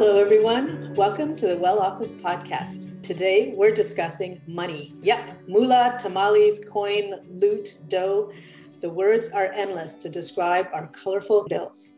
[0.00, 0.94] Hello, everyone.
[0.94, 3.02] Welcome to the Well Office podcast.
[3.02, 4.94] Today, we're discussing money.
[5.02, 8.32] Yep, moolah, tamales, coin, loot, dough.
[8.80, 11.96] The words are endless to describe our colorful bills.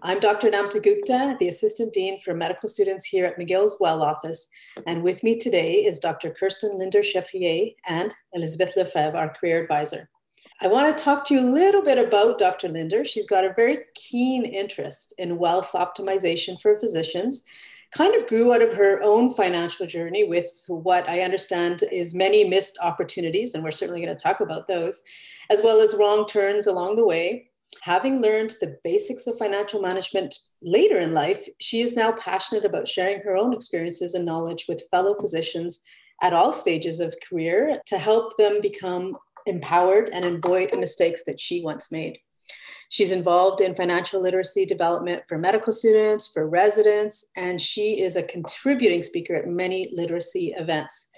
[0.00, 0.50] I'm Dr.
[0.50, 4.48] Namta Gupta, the Assistant Dean for Medical Students here at McGill's Well Office.
[4.86, 6.30] And with me today is Dr.
[6.30, 10.08] Kirsten Lindner Chevrier and Elizabeth Lefebvre, our career advisor.
[10.62, 12.68] I want to talk to you a little bit about Dr.
[12.68, 13.04] Lindner.
[13.04, 17.42] She's got a very keen interest in wealth optimization for physicians.
[17.90, 22.48] Kind of grew out of her own financial journey with what I understand is many
[22.48, 25.02] missed opportunities, and we're certainly going to talk about those,
[25.50, 27.50] as well as wrong turns along the way.
[27.80, 32.86] Having learned the basics of financial management later in life, she is now passionate about
[32.86, 35.80] sharing her own experiences and knowledge with fellow physicians
[36.22, 41.40] at all stages of career to help them become empowered and avoid the mistakes that
[41.40, 42.18] she once made.
[42.88, 48.22] She's involved in financial literacy development for medical students, for residents, and she is a
[48.22, 51.10] contributing speaker at many literacy events.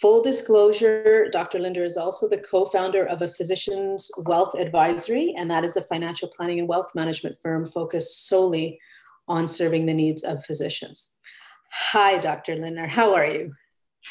[0.00, 1.58] Full disclosure, Dr.
[1.58, 5.82] Lindner is also the co founder of a physician's wealth advisory, and that is a
[5.82, 8.80] financial planning and wealth management firm focused solely
[9.28, 11.18] on serving the needs of physicians.
[11.70, 12.56] Hi, Dr.
[12.56, 12.86] Lindner.
[12.86, 13.52] How are you?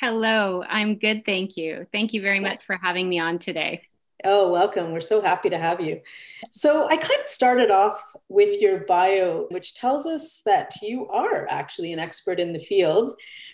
[0.02, 1.26] Hello, I'm good.
[1.28, 1.86] Thank you.
[1.92, 3.84] Thank you very much for having me on today.
[4.24, 4.94] Oh, welcome.
[4.94, 6.02] We're so happy to have you.
[6.50, 11.48] So, I kind of started off with your bio, which tells us that you are
[11.52, 13.10] actually an expert in the field.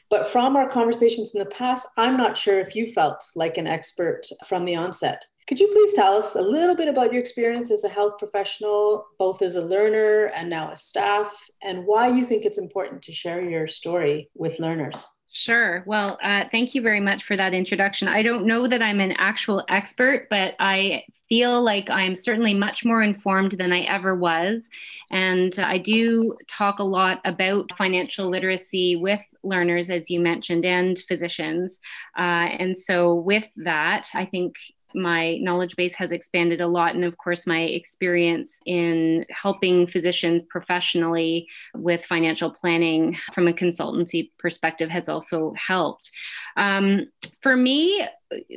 [0.10, 3.68] But from our conversations in the past, I'm not sure if you felt like an
[3.68, 5.26] expert from the onset.
[5.50, 9.06] Could you please tell us a little bit about your experience as a health professional,
[9.20, 13.12] both as a learner and now as staff, and why you think it's important to
[13.12, 15.06] share your story with learners?
[15.40, 15.84] Sure.
[15.86, 18.08] Well, uh, thank you very much for that introduction.
[18.08, 22.84] I don't know that I'm an actual expert, but I feel like I'm certainly much
[22.84, 24.68] more informed than I ever was.
[25.12, 30.98] And I do talk a lot about financial literacy with learners, as you mentioned, and
[31.08, 31.78] physicians.
[32.18, 34.56] Uh, and so, with that, I think
[34.98, 36.96] my knowledge base has expanded a lot.
[36.96, 44.32] And of course, my experience in helping physicians professionally with financial planning from a consultancy
[44.40, 46.12] perspective has also helped.
[46.58, 47.06] Um,
[47.42, 48.06] for me,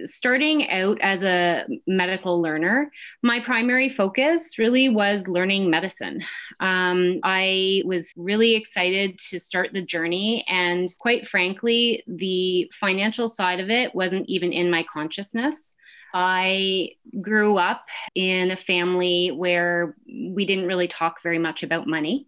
[0.04, 2.90] starting out as a medical learner,
[3.22, 6.22] my primary focus really was learning medicine.
[6.60, 10.44] Um, I was really excited to start the journey.
[10.48, 15.72] And quite frankly, the financial side of it wasn't even in my consciousness.
[16.12, 22.26] I grew up in a family where we didn't really talk very much about money.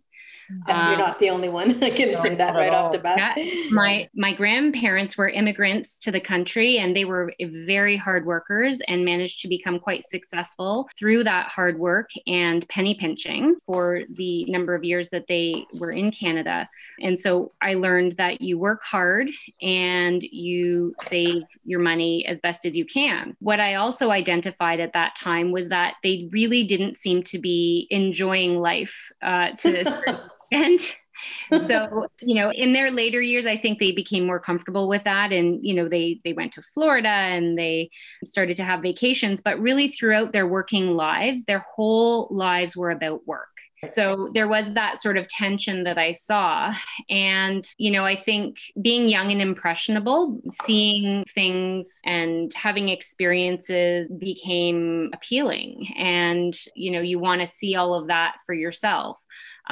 [0.69, 1.83] And you're um, not the only one.
[1.85, 3.39] I can say that right off the bat.
[3.71, 9.05] My my grandparents were immigrants to the country, and they were very hard workers and
[9.05, 14.75] managed to become quite successful through that hard work and penny pinching for the number
[14.75, 16.69] of years that they were in Canada.
[17.01, 19.29] And so I learned that you work hard
[19.61, 23.37] and you save your money as best as you can.
[23.41, 27.87] What I also identified at that time was that they really didn't seem to be
[27.91, 30.21] enjoying life uh, to
[30.53, 30.81] and
[31.67, 35.33] so you know in their later years i think they became more comfortable with that
[35.33, 37.91] and you know they they went to florida and they
[38.25, 43.27] started to have vacations but really throughout their working lives their whole lives were about
[43.27, 43.49] work
[43.87, 46.73] so there was that sort of tension that I saw.
[47.11, 55.11] And, you know, I think being young and impressionable, seeing things and having experiences became
[55.13, 55.93] appealing.
[55.97, 59.19] And, you know, you want to see all of that for yourself.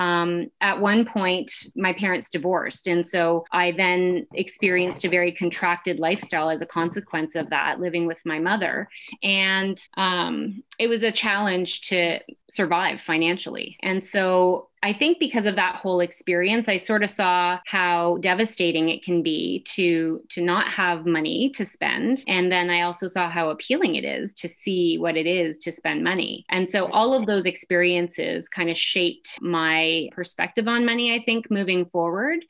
[0.00, 2.87] Um, at one point, my parents divorced.
[2.87, 8.06] And so I then experienced a very contracted lifestyle as a consequence of that, living
[8.06, 8.88] with my mother.
[9.22, 12.18] And um, it was a challenge to
[12.48, 13.76] survive financially.
[13.82, 18.88] And so I think because of that whole experience, I sort of saw how devastating
[18.88, 23.28] it can be to to not have money to spend, and then I also saw
[23.28, 26.46] how appealing it is to see what it is to spend money.
[26.49, 31.14] And so all of those experiences kind of shaped my perspective on money.
[31.14, 32.43] I think moving forward.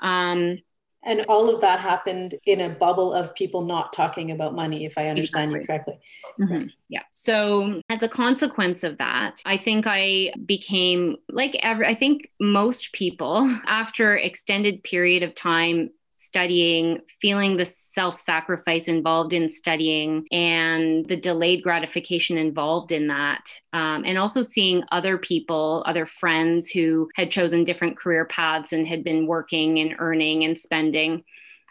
[0.00, 0.58] Um,
[1.04, 4.96] and all of that happened in a bubble of people not talking about money, if
[4.96, 5.60] I understand exactly.
[5.60, 6.00] you correctly.
[6.40, 6.66] Mm-hmm.
[6.88, 7.02] Yeah.
[7.14, 12.92] So, as a consequence of that, I think I became like every, I think most
[12.92, 15.90] people, after extended period of time
[16.22, 23.44] studying, feeling the self sacrifice involved in studying and the delayed gratification involved in that.
[23.72, 28.86] Um, and also seeing other people, other friends who had chosen different career paths and
[28.86, 31.24] had been working and earning and spending.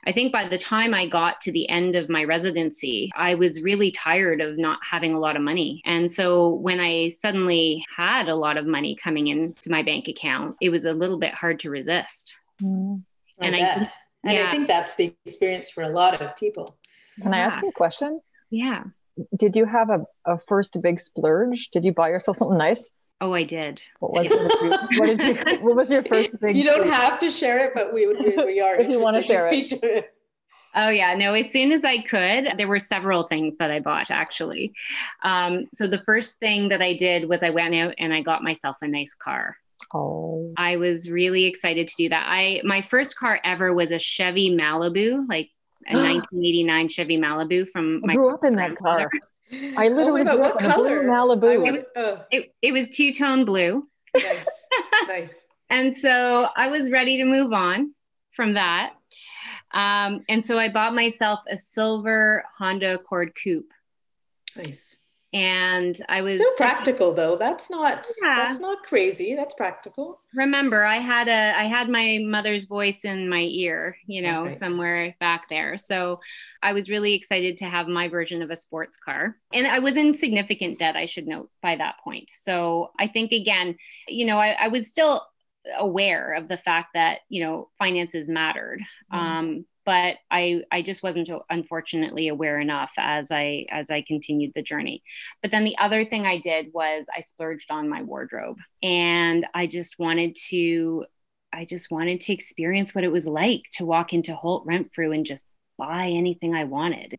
[0.06, 3.62] I think by the time I got to the end of my residency, I was
[3.62, 5.82] really tired of not having a lot of money.
[5.86, 10.58] And so when I suddenly had a lot of money coming into my bank account,
[10.60, 12.36] it was a little bit hard to resist.
[12.62, 13.04] Mm.
[13.40, 13.90] And I, I
[14.24, 14.48] and yeah.
[14.48, 16.78] I think that's the experience for a lot of people.
[17.22, 17.38] Can yeah.
[17.38, 18.22] I ask you a question?
[18.50, 18.84] Yeah.
[19.38, 21.70] Did you have a, a first big splurge?
[21.70, 22.90] Did you buy yourself something nice?
[23.20, 23.82] Oh, I did.
[24.00, 24.28] What was,
[24.98, 26.58] what, did you, what was your first big?
[26.58, 28.76] You don't have to share it, but we we, we are.
[28.80, 29.72] if you want to share it.
[29.72, 30.14] it.
[30.74, 31.34] Oh yeah, no.
[31.34, 34.74] As soon as I could, there were several things that I bought actually.
[35.22, 38.42] Um, so the first thing that I did was I went out and I got
[38.42, 39.58] myself a nice car.
[39.94, 40.54] Oh.
[40.58, 42.26] I was really excited to do that.
[42.28, 45.50] I my first car ever was a Chevy Malibu, like
[45.88, 49.10] a 1989 Chevy Malibu from I grew up in that car.
[49.78, 51.74] I literally oh grew up in a blue Malibu.
[51.74, 53.88] It, uh, it, it was two tone blue.
[54.16, 54.68] Nice,
[55.08, 55.48] nice.
[55.70, 57.94] And so I was ready to move on
[58.36, 58.94] from that.
[59.74, 63.72] Um, and so I bought myself a silver Honda Accord Coupe.
[64.56, 65.01] Nice
[65.34, 67.38] and I was still practical though.
[67.38, 68.36] That's not yeah.
[68.36, 69.34] that's not crazy.
[69.36, 70.20] That's practical.
[70.34, 75.16] Remember, I had a I had my mother's voice in my ear, you know, somewhere
[75.22, 75.78] back there.
[75.78, 76.20] So
[76.62, 79.38] I was really excited to have my version of a sports car.
[79.54, 82.30] And I was in significant debt, I should note by that point.
[82.30, 83.78] So I think again,
[84.10, 85.26] you know, I, I was still
[85.78, 88.82] aware of the fact that you know finances mattered
[89.14, 89.18] mm.
[89.18, 94.62] um, but I I just wasn't unfortunately aware enough as I as I continued the
[94.62, 95.04] journey.
[95.42, 99.68] But then the other thing I did was I splurged on my wardrobe and I
[99.68, 101.06] just wanted to
[101.54, 105.26] I just wanted to experience what it was like to walk into Holt Renfrew and
[105.26, 105.46] just
[105.78, 107.16] buy anything I wanted.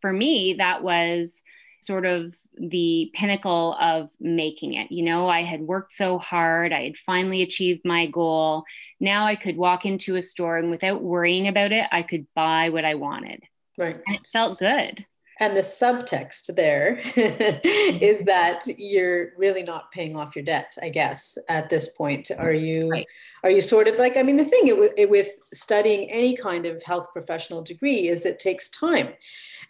[0.00, 1.40] For me that was
[1.82, 4.92] sort of the pinnacle of making it.
[4.92, 8.64] You know, I had worked so hard, I had finally achieved my goal.
[9.00, 12.68] Now I could walk into a store and without worrying about it, I could buy
[12.68, 13.42] what I wanted.
[13.78, 13.96] Right.
[14.06, 15.06] And it felt good.
[15.40, 18.24] And the subtext there is mm-hmm.
[18.26, 22.30] that you're really not paying off your debt, I guess, at this point.
[22.36, 23.06] Are you right.
[23.42, 26.66] are you sort of like I mean the thing it, it, with studying any kind
[26.66, 29.14] of health professional degree is it takes time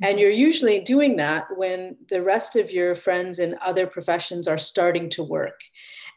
[0.03, 0.19] and mm-hmm.
[0.19, 5.09] you're usually doing that when the rest of your friends in other professions are starting
[5.11, 5.61] to work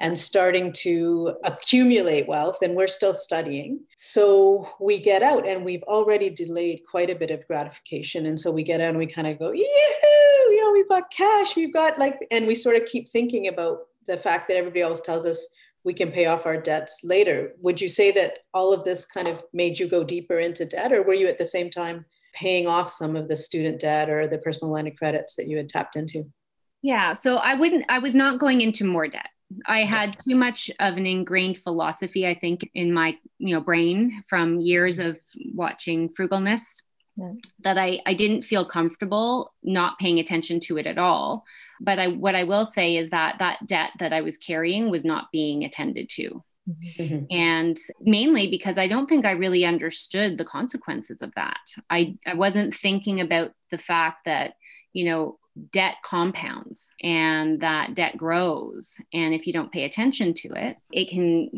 [0.01, 3.79] and starting to accumulate wealth, and we're still studying.
[3.95, 8.25] So we get out and we've already delayed quite a bit of gratification.
[8.25, 11.11] And so we get out and we kind of go, yoo you know, we've got
[11.11, 14.83] cash, we've got like, and we sort of keep thinking about the fact that everybody
[14.83, 15.47] always tells us
[15.83, 17.53] we can pay off our debts later.
[17.61, 20.93] Would you say that all of this kind of made you go deeper into debt,
[20.93, 24.27] or were you at the same time paying off some of the student debt or
[24.27, 26.23] the personal line of credits that you had tapped into?
[26.81, 29.29] Yeah, so I wouldn't, I was not going into more debt.
[29.65, 34.23] I had too much of an ingrained philosophy, I think, in my you know brain
[34.27, 35.19] from years of
[35.53, 36.81] watching frugalness
[37.17, 37.33] yeah.
[37.59, 41.45] that I, I didn't feel comfortable not paying attention to it at all.
[41.79, 45.05] But I what I will say is that that debt that I was carrying was
[45.05, 46.43] not being attended to.
[46.69, 47.25] Mm-hmm.
[47.29, 51.59] And mainly because I don't think I really understood the consequences of that.
[51.89, 54.53] I, I wasn't thinking about the fact that,
[54.93, 55.39] you know,
[55.71, 58.97] debt compounds and that debt grows.
[59.13, 61.49] And if you don't pay attention to it, it can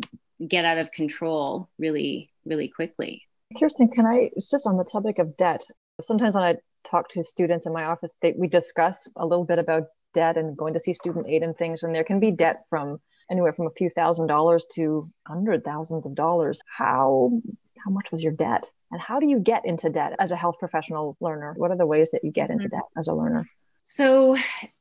[0.45, 3.23] get out of control really, really quickly.
[3.59, 5.63] Kirsten, can I just on the topic of debt?
[6.01, 9.59] Sometimes when I talk to students in my office, they, we discuss a little bit
[9.59, 9.83] about
[10.13, 11.83] debt and going to see student aid and things.
[11.83, 12.99] And there can be debt from
[13.29, 16.61] anywhere from a few thousand dollars to hundred thousands of dollars.
[16.67, 17.31] How
[17.83, 18.69] how much was your debt?
[18.91, 21.53] And how do you get into debt as a health professional learner?
[21.57, 22.77] What are the ways that you get into mm-hmm.
[22.77, 23.47] debt as a learner?
[23.85, 24.35] So,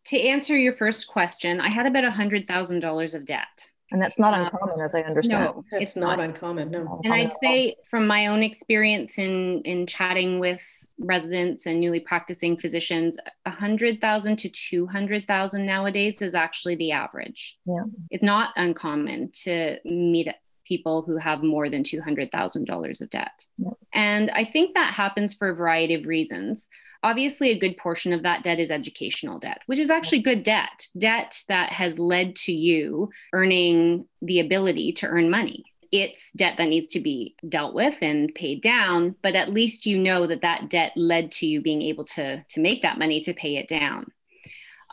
[0.06, 3.68] to answer your first question, I had about a hundred thousand dollars of debt.
[3.92, 5.44] And that's not uh, uncommon, as I understand.
[5.44, 6.70] No, it's not, not uncommon.
[6.70, 7.00] No.
[7.04, 10.64] And I'd say, from my own experience in in chatting with
[10.98, 16.74] residents and newly practicing physicians, a hundred thousand to two hundred thousand nowadays is actually
[16.76, 17.56] the average.
[17.66, 20.28] Yeah, it's not uncommon to meet
[20.64, 23.46] people who have more than $200,000 of debt.
[23.58, 23.70] Yeah.
[23.92, 26.68] And I think that happens for a variety of reasons
[27.04, 30.88] obviously a good portion of that debt is educational debt which is actually good debt
[30.98, 36.68] debt that has led to you earning the ability to earn money it's debt that
[36.68, 40.68] needs to be dealt with and paid down but at least you know that that
[40.68, 44.10] debt led to you being able to to make that money to pay it down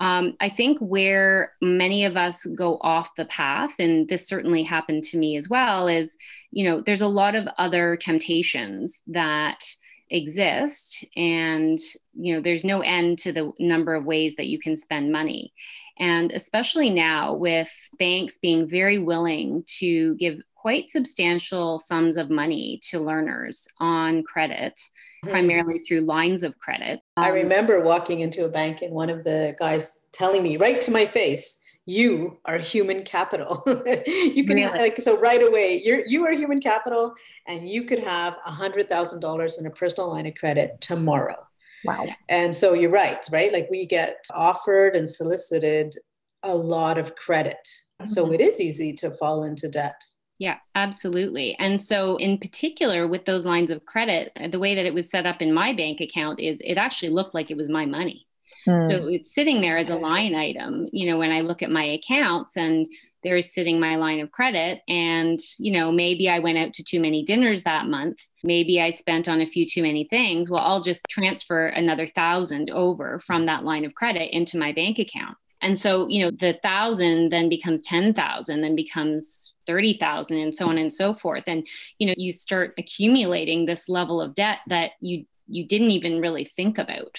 [0.02, 5.04] um, I think where many of us go off the path, and this certainly happened
[5.06, 6.18] to me as well, is
[6.50, 9.64] you know, there's a lot of other temptations that
[10.10, 11.80] exist and
[12.14, 15.54] you know there's no end to the number of ways that you can spend money.
[16.00, 22.80] And especially now with banks being very willing to give quite substantial sums of money
[22.84, 25.32] to learners on credit mm-hmm.
[25.32, 29.24] primarily through lines of credit um, i remember walking into a bank and one of
[29.24, 33.64] the guys telling me right to my face you are human capital.
[34.06, 34.78] you can really?
[34.78, 37.14] like so right away you're you are human capital
[37.48, 41.48] and you could have a hundred thousand dollars in a personal line of credit tomorrow.
[41.84, 42.06] Wow.
[42.30, 43.52] And so you're right, right?
[43.52, 45.96] Like we get offered and solicited
[46.44, 47.58] a lot of credit.
[48.02, 48.06] Mm-hmm.
[48.06, 50.00] So it is easy to fall into debt.
[50.42, 51.56] Yeah, absolutely.
[51.60, 55.28] And so, in particular, with those lines of credit, the way that it was set
[55.28, 58.26] up in my bank account is it actually looked like it was my money.
[58.66, 58.86] Hmm.
[58.86, 61.84] So it's sitting there as a line item, you know, when I look at my
[61.84, 62.88] accounts and
[63.22, 64.82] there's sitting my line of credit.
[64.88, 68.18] And, you know, maybe I went out to too many dinners that month.
[68.44, 70.50] Maybe I spent on a few too many things.
[70.50, 74.98] Well, I'll just transfer another thousand over from that line of credit into my bank
[74.98, 75.38] account.
[75.62, 80.78] And so, you know, the thousand then becomes 10,000, then becomes 30,000 and so on
[80.78, 81.44] and so forth.
[81.48, 81.68] And,
[82.00, 86.46] you know, you start accumulating this level of debt that you you didn't even really
[86.46, 87.18] think about.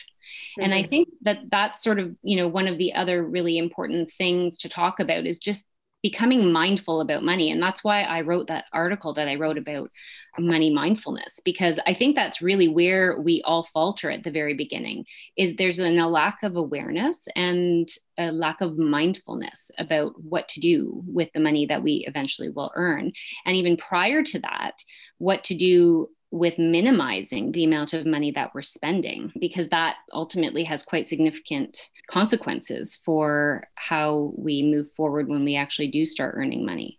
[0.58, 0.62] Mm-hmm.
[0.62, 0.88] And I mm-hmm.
[0.88, 4.68] think that that's sort of, you know, one of the other really important things to
[4.68, 5.66] talk about is just
[6.02, 7.50] becoming mindful about money.
[7.50, 9.90] And that's why I wrote that article that I wrote about
[10.38, 15.04] money mindfulness, because I think that's really where we all falter at the very beginning
[15.36, 20.60] is there's an, a lack of awareness and a lack of mindfulness about what to
[20.60, 23.12] do with the money that we eventually will earn.
[23.44, 24.82] And even prior to that,
[25.18, 30.64] what to do with minimizing the amount of money that we're spending because that ultimately
[30.64, 36.64] has quite significant consequences for how we move forward when we actually do start earning
[36.64, 36.98] money.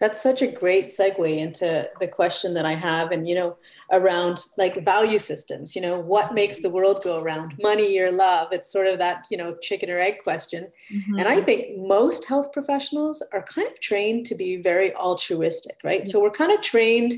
[0.00, 3.56] That's such a great segue into the question that I have, and you know,
[3.92, 5.76] around like value systems.
[5.76, 7.54] You know, what makes the world go around?
[7.62, 8.48] Money or love?
[8.50, 10.66] It's sort of that you know chicken or egg question.
[10.92, 11.18] Mm-hmm.
[11.20, 16.00] And I think most health professionals are kind of trained to be very altruistic, right?
[16.00, 16.08] Mm-hmm.
[16.08, 17.14] So we're kind of trained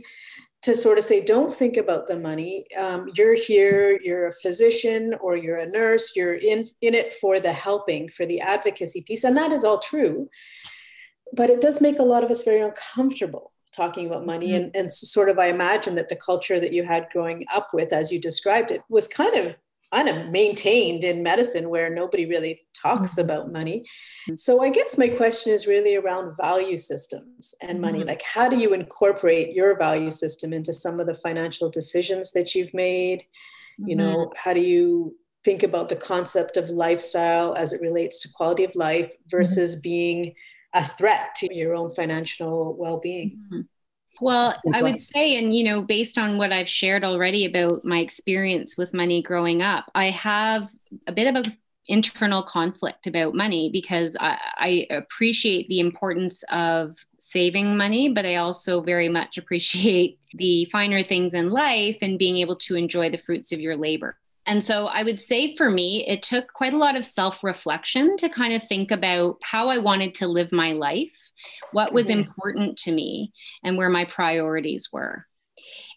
[0.69, 2.67] to sort of say, don't think about the money.
[2.79, 7.41] Um, you're here, you're a physician or you're a nurse, you're in, in it for
[7.41, 9.25] the helping, for the advocacy piece.
[9.25, 10.29] And that is all true.
[11.33, 14.49] But it does make a lot of us very uncomfortable talking about money.
[14.49, 14.65] Mm-hmm.
[14.65, 17.91] And, and sort of, I imagine that the culture that you had growing up with,
[17.95, 19.55] as you described it, was kind of
[19.93, 23.23] kind of maintained in medicine where nobody really talks mm-hmm.
[23.23, 23.81] about money.
[23.81, 24.37] Mm-hmm.
[24.37, 28.01] So I guess my question is really around value systems and money.
[28.01, 28.09] Mm-hmm.
[28.09, 32.55] Like how do you incorporate your value system into some of the financial decisions that
[32.55, 33.25] you've made?
[33.79, 34.33] You know, mm-hmm.
[34.37, 38.75] how do you think about the concept of lifestyle as it relates to quality of
[38.75, 39.29] life mm-hmm.
[39.31, 40.35] versus being
[40.75, 43.67] a threat to your own financial well-being?
[44.21, 47.99] Well, I would say, and you know, based on what I've shared already about my
[47.99, 50.69] experience with money growing up, I have
[51.07, 51.57] a bit of a
[51.89, 58.37] internal conflict about money because I, I, appreciate the importance of saving money, but I
[58.37, 63.19] also very much appreciate the finer things in life and being able to enjoy the
[63.19, 64.19] fruits of your labor.
[64.49, 68.17] And so I would say for me, it took quite a lot of self reflection
[68.17, 71.13] to kind of think about how I wanted to live my life,
[71.73, 72.21] what was mm-hmm.
[72.21, 75.27] important to me, and where my priorities were.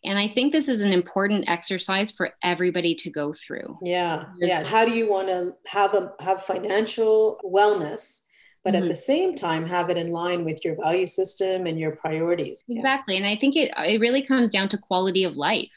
[0.04, 3.78] And I think this is an important exercise for everybody to go through.
[3.84, 4.26] Yeah.
[4.38, 4.64] Yeah.
[4.64, 8.24] How do you want to have a have financial wellness?
[8.64, 8.84] but mm-hmm.
[8.84, 12.64] at the same time have it in line with your value system and your priorities
[12.70, 13.22] exactly yeah.
[13.22, 15.68] and i think it, it really comes down to quality of life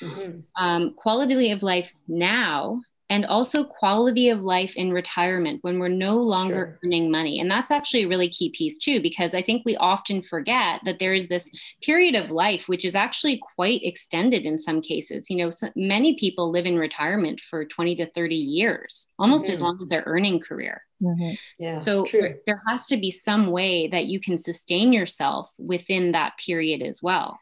[0.00, 0.40] mm-hmm.
[0.62, 2.80] um, quality of life now
[3.10, 6.78] and also quality of life in retirement when we're no longer sure.
[6.84, 7.40] earning money.
[7.40, 11.00] And that's actually a really key piece too, because I think we often forget that
[11.00, 11.50] there is this
[11.82, 15.28] period of life which is actually quite extended in some cases.
[15.28, 19.54] You know, so many people live in retirement for 20 to 30 years, almost mm-hmm.
[19.54, 20.82] as long as their earning career.
[21.02, 21.34] Mm-hmm.
[21.58, 26.12] Yeah, so there, there has to be some way that you can sustain yourself within
[26.12, 27.40] that period as well.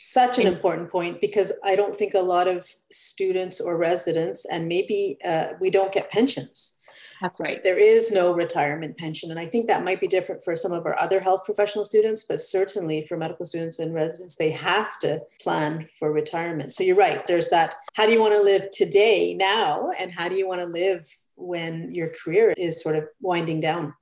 [0.00, 4.68] Such an important point because I don't think a lot of students or residents, and
[4.68, 6.78] maybe uh, we don't get pensions.
[7.22, 7.62] That's right.
[7.62, 9.30] There is no retirement pension.
[9.30, 12.24] And I think that might be different for some of our other health professional students,
[12.24, 16.74] but certainly for medical students and residents, they have to plan for retirement.
[16.74, 17.26] So you're right.
[17.26, 20.60] There's that how do you want to live today, now, and how do you want
[20.60, 23.94] to live when your career is sort of winding down?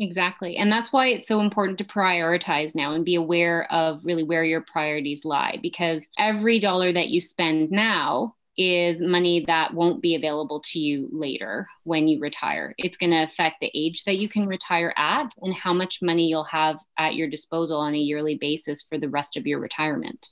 [0.00, 0.56] Exactly.
[0.56, 4.42] And that's why it's so important to prioritize now and be aware of really where
[4.42, 10.14] your priorities lie because every dollar that you spend now is money that won't be
[10.14, 12.74] available to you later when you retire.
[12.78, 16.28] It's going to affect the age that you can retire at and how much money
[16.28, 20.28] you'll have at your disposal on a yearly basis for the rest of your retirement.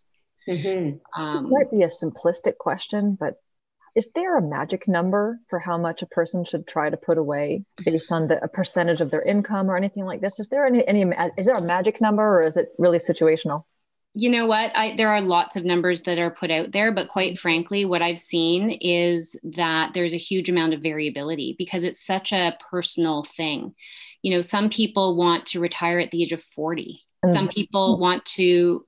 [0.48, 1.20] Mm-hmm.
[1.20, 3.34] Um, this might be a simplistic question, but
[3.94, 7.64] is there a magic number for how much a person should try to put away
[7.84, 10.38] based on the a percentage of their income or anything like this?
[10.38, 11.04] Is there any any
[11.36, 13.64] is there a magic number or is it really situational?
[14.14, 17.08] you know what I, there are lots of numbers that are put out there but
[17.08, 22.04] quite frankly what i've seen is that there's a huge amount of variability because it's
[22.04, 23.74] such a personal thing
[24.22, 27.34] you know some people want to retire at the age of 40 mm-hmm.
[27.34, 28.84] some people want to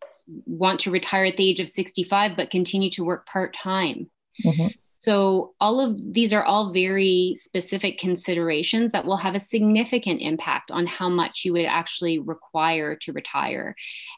[0.46, 4.10] want to retire at the age of 65 but continue to work part-time
[4.44, 4.66] mm-hmm.
[5.00, 10.70] So, all of these are all very specific considerations that will have a significant impact
[10.70, 13.74] on how much you would actually require to retire.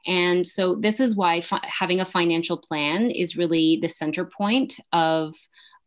[0.06, 4.80] And so, this is why fi- having a financial plan is really the center point
[4.92, 5.36] of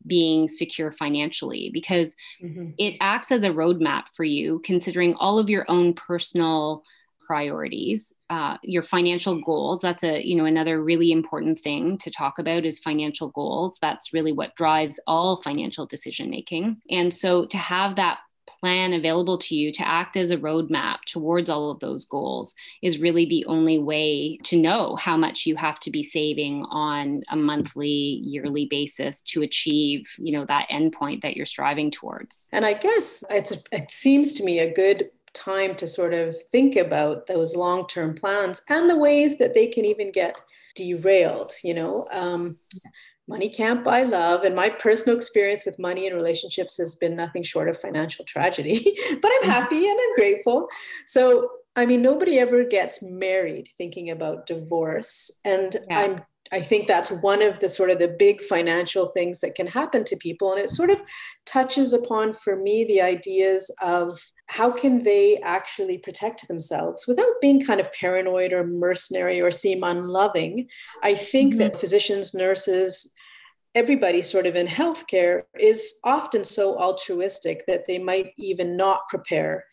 [0.08, 2.70] being secure financially because mm-hmm.
[2.78, 6.84] it acts as a roadmap for you, considering all of your own personal
[7.26, 8.12] priorities.
[8.30, 12.66] Uh, your financial goals that's a you know another really important thing to talk about
[12.66, 13.78] is financial goals.
[13.82, 16.78] That's really what drives all financial decision making.
[16.90, 21.50] And so to have that plan available to you to act as a roadmap towards
[21.50, 25.80] all of those goals is really the only way to know how much you have
[25.80, 31.36] to be saving on a monthly yearly basis to achieve you know that endpoint that
[31.36, 32.48] you're striving towards.
[32.52, 36.36] And i guess it's a, it seems to me a good time to sort of
[36.52, 40.42] think about those long term plans and the ways that they can even get
[40.76, 41.52] derailed.
[41.64, 42.58] You know, um,
[43.28, 44.44] money can't buy love.
[44.44, 48.98] And my personal experience with money and relationships has been nothing short of financial tragedy,
[49.22, 49.52] but I'm mm-hmm.
[49.52, 50.68] happy and I'm grateful.
[51.06, 55.40] So, I mean, nobody ever gets married thinking about divorce.
[55.44, 56.00] And yeah.
[56.00, 59.68] I'm I think that's one of the sort of the big financial things that can
[59.68, 60.52] happen to people.
[60.52, 61.02] And it sort of
[61.46, 67.66] touches upon, for me, the ideas of how can they actually protect themselves without being
[67.66, 70.68] kind of paranoid or mercenary or seem unloving?
[71.04, 71.60] I think mm-hmm.
[71.60, 73.12] that physicians, nurses,
[73.74, 79.66] everybody sort of in healthcare is often so altruistic that they might even not prepare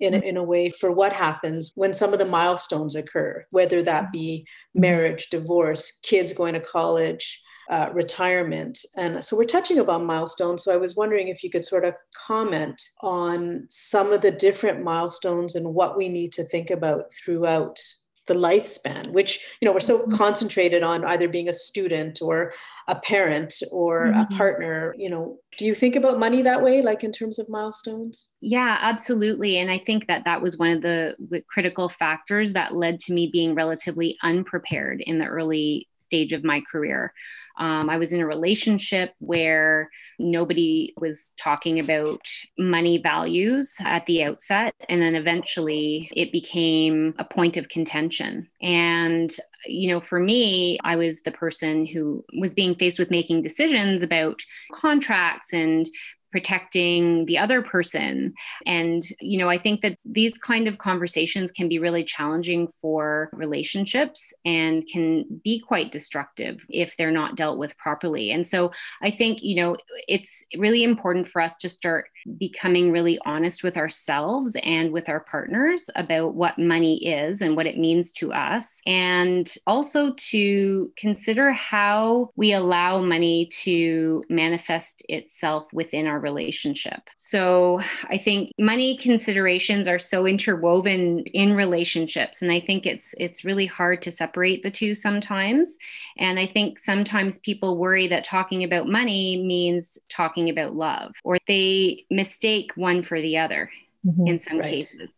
[0.00, 0.26] in a, mm-hmm.
[0.26, 4.44] in a way for what happens when some of the milestones occur, whether that be
[4.46, 4.80] mm-hmm.
[4.82, 8.78] marriage, divorce, kids going to college, uh, retirement.
[8.96, 10.64] And so we're touching about milestones.
[10.64, 14.82] So I was wondering if you could sort of comment on some of the different
[14.82, 17.78] milestones and what we need to think about throughout
[18.26, 20.14] the lifespan which you know we're so mm-hmm.
[20.14, 22.52] concentrated on either being a student or
[22.88, 24.20] a parent or mm-hmm.
[24.20, 27.48] a partner you know do you think about money that way like in terms of
[27.48, 31.14] milestones yeah absolutely and i think that that was one of the
[31.48, 36.62] critical factors that led to me being relatively unprepared in the early stage of my
[36.72, 37.12] career
[37.58, 42.20] um, I was in a relationship where nobody was talking about
[42.58, 44.74] money values at the outset.
[44.88, 48.48] And then eventually it became a point of contention.
[48.62, 49.34] And,
[49.66, 54.02] you know, for me, I was the person who was being faced with making decisions
[54.02, 54.40] about
[54.72, 55.86] contracts and
[56.30, 58.34] protecting the other person.
[58.66, 63.30] And you know i think that these kind of conversations can be really challenging for
[63.32, 68.30] relationships and can be quite destructive if they're not dealt with properly.
[68.30, 69.76] And so i think you know
[70.08, 72.08] it's really important for us to start
[72.38, 77.66] becoming really honest with ourselves and with our partners about what money is and what
[77.66, 85.72] it means to us and also to consider how we allow money to manifest itself
[85.72, 87.08] within our relationship.
[87.16, 93.44] So I think money considerations are so interwoven in relationships and I think it's it's
[93.44, 95.76] really hard to separate the two sometimes.
[96.18, 101.38] And I think sometimes people worry that talking about money means talking about love or
[101.46, 103.70] they mistake one for the other.
[104.06, 104.26] Mm-hmm.
[104.28, 104.70] in some right.
[104.70, 105.08] cases.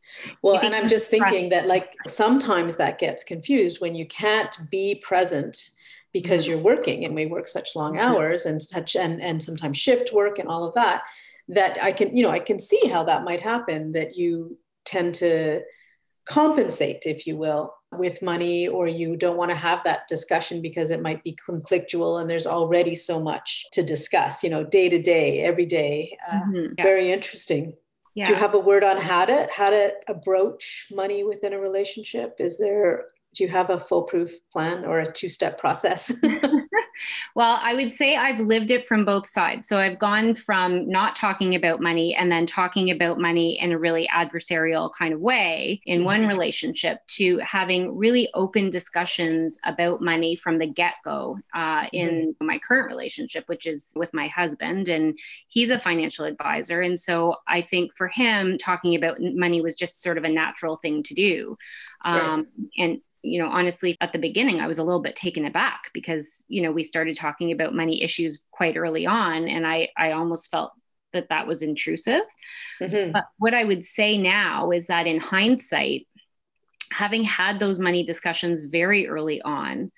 [0.40, 4.94] Well, and I'm just thinking that like sometimes that gets confused when you can't be
[4.94, 5.72] present
[6.12, 6.52] because mm-hmm.
[6.52, 8.14] you're working and we work such long mm-hmm.
[8.14, 11.02] hours and such and and sometimes shift work and all of that
[11.48, 15.14] that i can you know i can see how that might happen that you tend
[15.14, 15.61] to
[16.24, 20.90] compensate if you will with money or you don't want to have that discussion because
[20.90, 24.98] it might be conflictual and there's already so much to discuss you know day to
[24.98, 26.74] day every day uh, mm-hmm.
[26.77, 26.85] yeah.
[26.85, 27.72] very interesting
[28.14, 28.27] yeah.
[28.27, 32.35] do you have a word on how to how to approach money within a relationship
[32.38, 36.12] is there do you have a foolproof plan or a two step process?
[37.34, 39.68] well, I would say I've lived it from both sides.
[39.68, 43.78] So I've gone from not talking about money and then talking about money in a
[43.78, 46.28] really adversarial kind of way in one mm-hmm.
[46.28, 52.46] relationship to having really open discussions about money from the get go uh, in mm-hmm.
[52.46, 54.88] my current relationship, which is with my husband.
[54.88, 56.80] And he's a financial advisor.
[56.80, 60.76] And so I think for him, talking about money was just sort of a natural
[60.76, 61.56] thing to do.
[62.04, 62.46] Um, right.
[62.78, 66.44] And you know, honestly, at the beginning, I was a little bit taken aback because,
[66.48, 69.48] you know, we started talking about money issues quite early on.
[69.48, 70.72] And I, I almost felt
[71.12, 72.22] that that was intrusive.
[72.81, 73.12] Mm-hmm.
[73.12, 76.07] But what I would say now is that in hindsight,
[76.90, 79.90] having had those money discussions very early on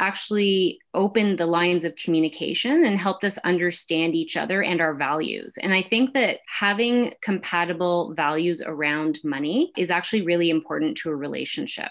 [0.00, 5.54] actually opened the lines of communication and helped us understand each other and our values.
[5.62, 11.16] And I think that having compatible values around money is actually really important to a
[11.16, 11.90] relationship.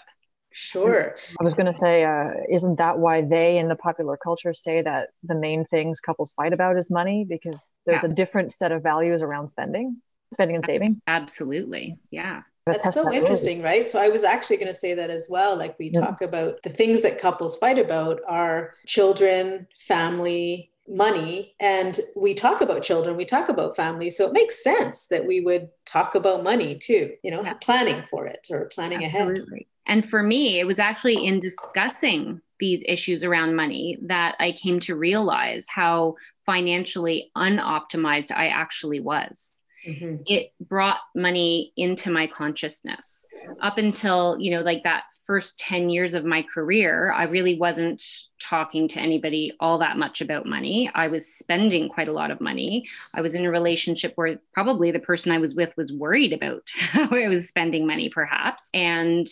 [0.56, 1.16] Sure.
[1.40, 4.82] I was going to say, uh, isn't that why they in the popular culture say
[4.82, 7.26] that the main things couples fight about is money?
[7.28, 8.10] Because there's yeah.
[8.10, 10.00] a different set of values around spending,
[10.32, 11.02] spending and saving.
[11.08, 11.98] Absolutely.
[12.12, 12.42] Yeah.
[12.66, 13.78] That's so that interesting, really.
[13.78, 13.88] right?
[13.88, 15.56] So I was actually going to say that as well.
[15.56, 16.00] Like we yeah.
[16.02, 22.60] talk about the things that couples fight about are children, family, money and we talk
[22.60, 26.44] about children we talk about family so it makes sense that we would talk about
[26.44, 29.40] money too you know planning for it or planning Absolutely.
[29.40, 34.52] ahead and for me, it was actually in discussing these issues around money that I
[34.52, 36.16] came to realize how
[36.46, 39.60] financially unoptimized I actually was.
[39.86, 40.22] Mm-hmm.
[40.26, 43.26] It brought money into my consciousness.
[43.60, 48.02] Up until, you know, like that first 10 years of my career, I really wasn't
[48.40, 50.90] talking to anybody all that much about money.
[50.94, 52.88] I was spending quite a lot of money.
[53.14, 56.62] I was in a relationship where probably the person I was with was worried about
[56.74, 58.68] how I was spending money, perhaps.
[58.72, 59.26] And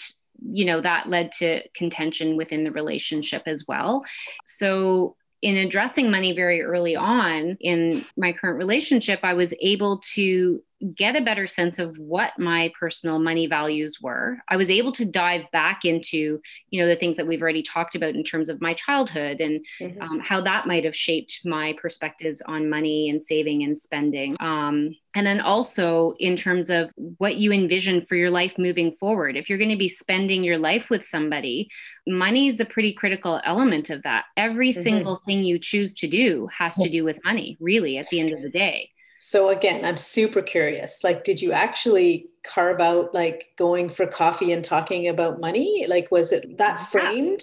[0.50, 4.04] you know that led to contention within the relationship as well.
[4.46, 10.62] So in addressing money very early on in my current relationship i was able to
[10.94, 14.38] get a better sense of what my personal money values were.
[14.48, 16.40] I was able to dive back into
[16.70, 19.64] you know the things that we've already talked about in terms of my childhood and
[19.80, 20.02] mm-hmm.
[20.02, 24.36] um, how that might have shaped my perspectives on money and saving and spending.
[24.40, 29.36] Um, and then also in terms of what you envision for your life moving forward.
[29.36, 31.68] If you're going to be spending your life with somebody
[32.06, 34.24] money is a pretty critical element of that.
[34.36, 34.82] Every mm-hmm.
[34.82, 38.32] single thing you choose to do has to do with money really at the end
[38.32, 38.90] of the day
[39.22, 41.04] so again, I'm super curious.
[41.04, 45.86] Like, did you actually carve out like going for coffee and talking about money?
[45.88, 47.40] Like, was it that framed?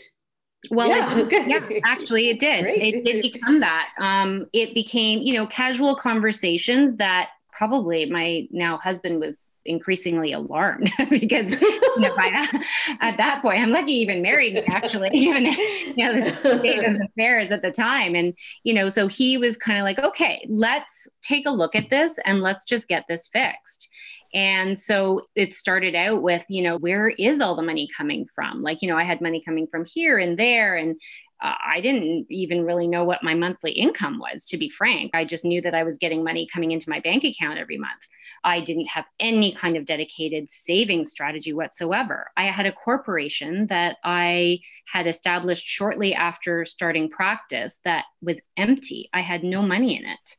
[0.72, 2.66] Well, yeah, it, yeah actually, it did.
[2.66, 2.96] Great.
[2.96, 3.92] It did become that.
[3.98, 10.92] Um, it became, you know, casual conversations that probably my now husband was increasingly alarmed
[11.10, 12.64] because you know, by that,
[13.02, 17.00] at that point, I'm lucky even married me actually, even you know, the state of
[17.02, 18.16] affairs at the time.
[18.16, 21.90] And, you know, so he was kind of like, okay, let's take a look at
[21.90, 23.90] this and let's just get this fixed.
[24.34, 28.62] And so it started out with, you know, where is all the money coming from?
[28.62, 30.76] Like, you know, I had money coming from here and there.
[30.76, 31.00] And
[31.42, 35.12] uh, I didn't even really know what my monthly income was, to be frank.
[35.14, 38.08] I just knew that I was getting money coming into my bank account every month.
[38.44, 42.32] I didn't have any kind of dedicated saving strategy whatsoever.
[42.36, 49.10] I had a corporation that I had established shortly after starting practice that was empty.
[49.14, 50.38] I had no money in it.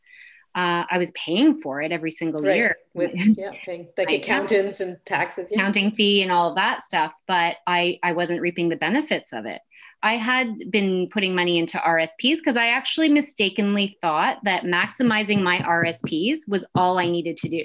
[0.55, 2.57] Uh, I was paying for it every single right.
[2.57, 5.59] year with yeah, paying like accountants and taxes, yeah.
[5.59, 7.13] accounting fee and all that stuff.
[7.29, 9.61] But I I wasn't reaping the benefits of it.
[10.03, 15.59] I had been putting money into RSPs because I actually mistakenly thought that maximizing my
[15.59, 17.65] RSPs was all I needed to do.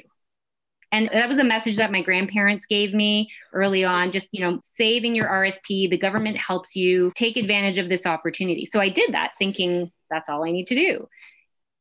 [0.91, 4.59] And that was a message that my grandparents gave me early on just, you know,
[4.61, 8.63] saving your RSP, the government helps you take advantage of this opportunity.
[8.63, 11.07] So I did that thinking that's all I need to do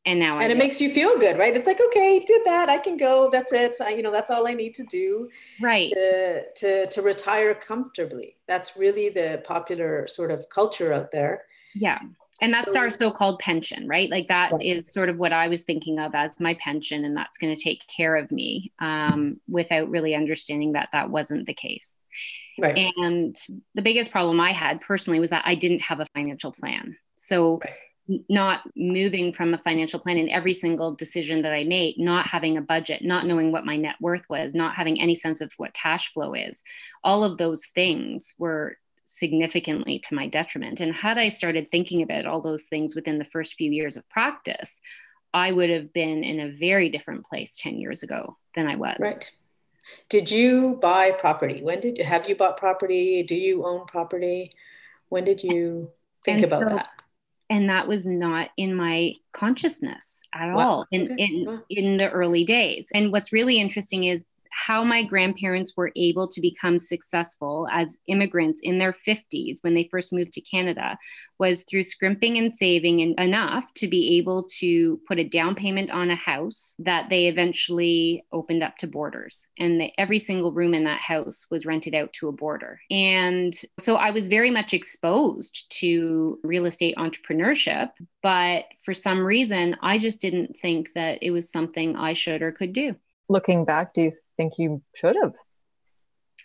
[0.06, 1.56] and now and I it makes you feel good right?
[1.56, 2.68] It's like okay did that.
[2.68, 3.28] I can go.
[3.30, 3.76] That's it.
[3.80, 5.28] I, you know that's all i need to do
[5.60, 5.90] right.
[5.92, 8.36] to, to to retire comfortably.
[8.46, 11.42] That's really the popular sort of culture out there.
[11.74, 11.98] Yeah.
[12.40, 14.10] And that's so, our so-called pension right?
[14.10, 14.62] Like that right.
[14.62, 17.62] is sort of what i was thinking of as my pension and that's going to
[17.62, 21.96] take care of me um, without really understanding that that wasn't the case.
[22.58, 22.92] Right.
[22.96, 23.36] And
[23.74, 26.96] the biggest problem i had personally was that i didn't have a financial plan.
[27.16, 27.72] So right
[28.28, 32.56] not moving from a financial plan in every single decision that I made, not having
[32.56, 35.72] a budget, not knowing what my net worth was, not having any sense of what
[35.72, 36.62] cash flow is.
[37.02, 40.80] All of those things were significantly to my detriment.
[40.80, 44.08] And had I started thinking about all those things within the first few years of
[44.08, 44.80] practice,
[45.32, 48.96] I would have been in a very different place 10 years ago than I was.
[49.00, 49.30] Right.
[50.08, 51.62] Did you buy property?
[51.62, 53.22] When did you have you bought property?
[53.22, 54.54] Do you own property?
[55.10, 55.90] When did you
[56.24, 56.88] think and about so, that?
[57.54, 60.68] And that was not in my consciousness at wow.
[60.68, 61.22] all in okay.
[61.22, 66.28] in in the early days and what's really interesting is how my grandparents were able
[66.28, 70.96] to become successful as immigrants in their 50s when they first moved to Canada
[71.38, 75.90] was through scrimping and saving and enough to be able to put a down payment
[75.90, 79.46] on a house that they eventually opened up to boarders.
[79.58, 82.80] And the, every single room in that house was rented out to a boarder.
[82.90, 87.90] And so I was very much exposed to real estate entrepreneurship.
[88.22, 92.52] But for some reason, I just didn't think that it was something I should or
[92.52, 92.94] could do
[93.28, 95.34] looking back, do you think you should have?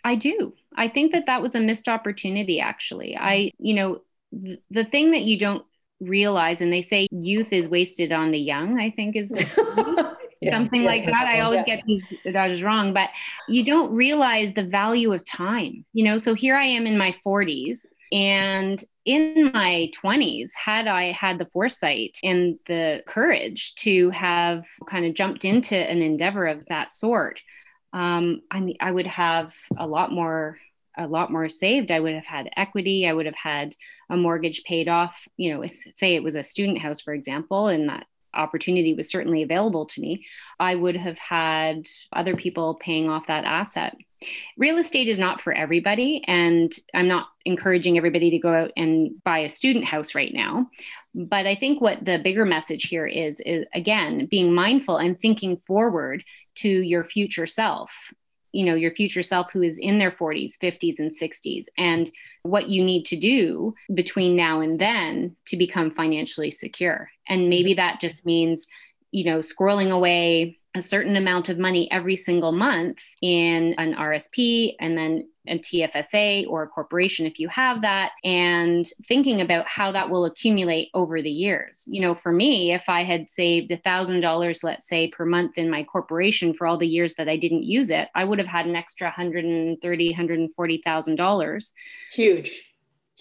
[0.04, 0.54] I do.
[0.76, 3.16] I think that that was a missed opportunity, actually.
[3.16, 4.00] I, you know,
[4.32, 5.64] th- the thing that you don't
[6.00, 10.52] realize, and they say youth is wasted on the young, I think is the yeah.
[10.52, 10.88] something yes.
[10.88, 11.26] like that.
[11.26, 11.76] I always yeah.
[11.76, 13.10] get these dodges wrong, but
[13.48, 16.16] you don't realize the value of time, you know?
[16.16, 17.80] So here I am in my 40s
[18.12, 25.04] and in my 20s, had I had the foresight and the courage to have kind
[25.04, 27.40] of jumped into an endeavor of that sort,
[27.92, 30.58] um, I mean, I would have a lot more
[30.98, 31.90] a lot more saved.
[31.90, 33.06] I would have had equity.
[33.06, 33.74] I would have had
[34.10, 35.26] a mortgage paid off.
[35.36, 39.42] You know, say it was a student house, for example, and that opportunity was certainly
[39.42, 40.26] available to me.
[40.58, 43.96] I would have had other people paying off that asset.
[44.58, 49.22] Real estate is not for everybody, and I'm not encouraging everybody to go out and
[49.24, 50.68] buy a student house right now.
[51.14, 55.56] But I think what the bigger message here is is again being mindful and thinking
[55.56, 56.22] forward
[56.56, 58.12] to your future self
[58.52, 62.10] you know your future self who is in their 40s 50s and 60s and
[62.42, 67.10] what you need to do between now and then to become financially secure.
[67.28, 68.66] And maybe that just means
[69.10, 74.74] you know squirreling away a certain amount of money every single month in an RSP
[74.78, 79.90] and then a TFSA or a corporation if you have that, and thinking about how
[79.90, 81.88] that will accumulate over the years.
[81.90, 85.82] You know, for me, if I had saved $1,000, let's say, per month in my
[85.82, 88.76] corporation for all the years that I didn't use it, I would have had an
[88.76, 89.80] extra $130,000,
[90.14, 91.72] $140,000.
[92.12, 92.62] Huge.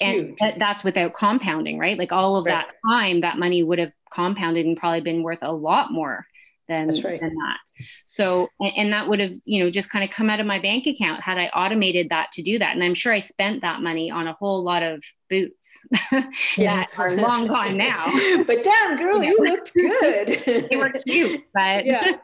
[0.02, 1.98] And that, that's without compounding, right?
[1.98, 2.66] Like all of right.
[2.68, 6.26] that time, that money would have compounded and probably been worth a lot more
[6.69, 7.19] than, right.
[7.19, 7.58] than that.
[8.05, 10.86] So, and, that would have, you know, just kind of come out of my bank
[10.88, 12.73] account had I automated that to do that.
[12.73, 15.79] And I'm sure I spent that money on a whole lot of boots
[16.58, 16.75] yeah.
[16.75, 18.05] that are long gone now.
[18.47, 20.67] but damn, girl, you looked good.
[20.69, 22.17] they were cute, but yeah.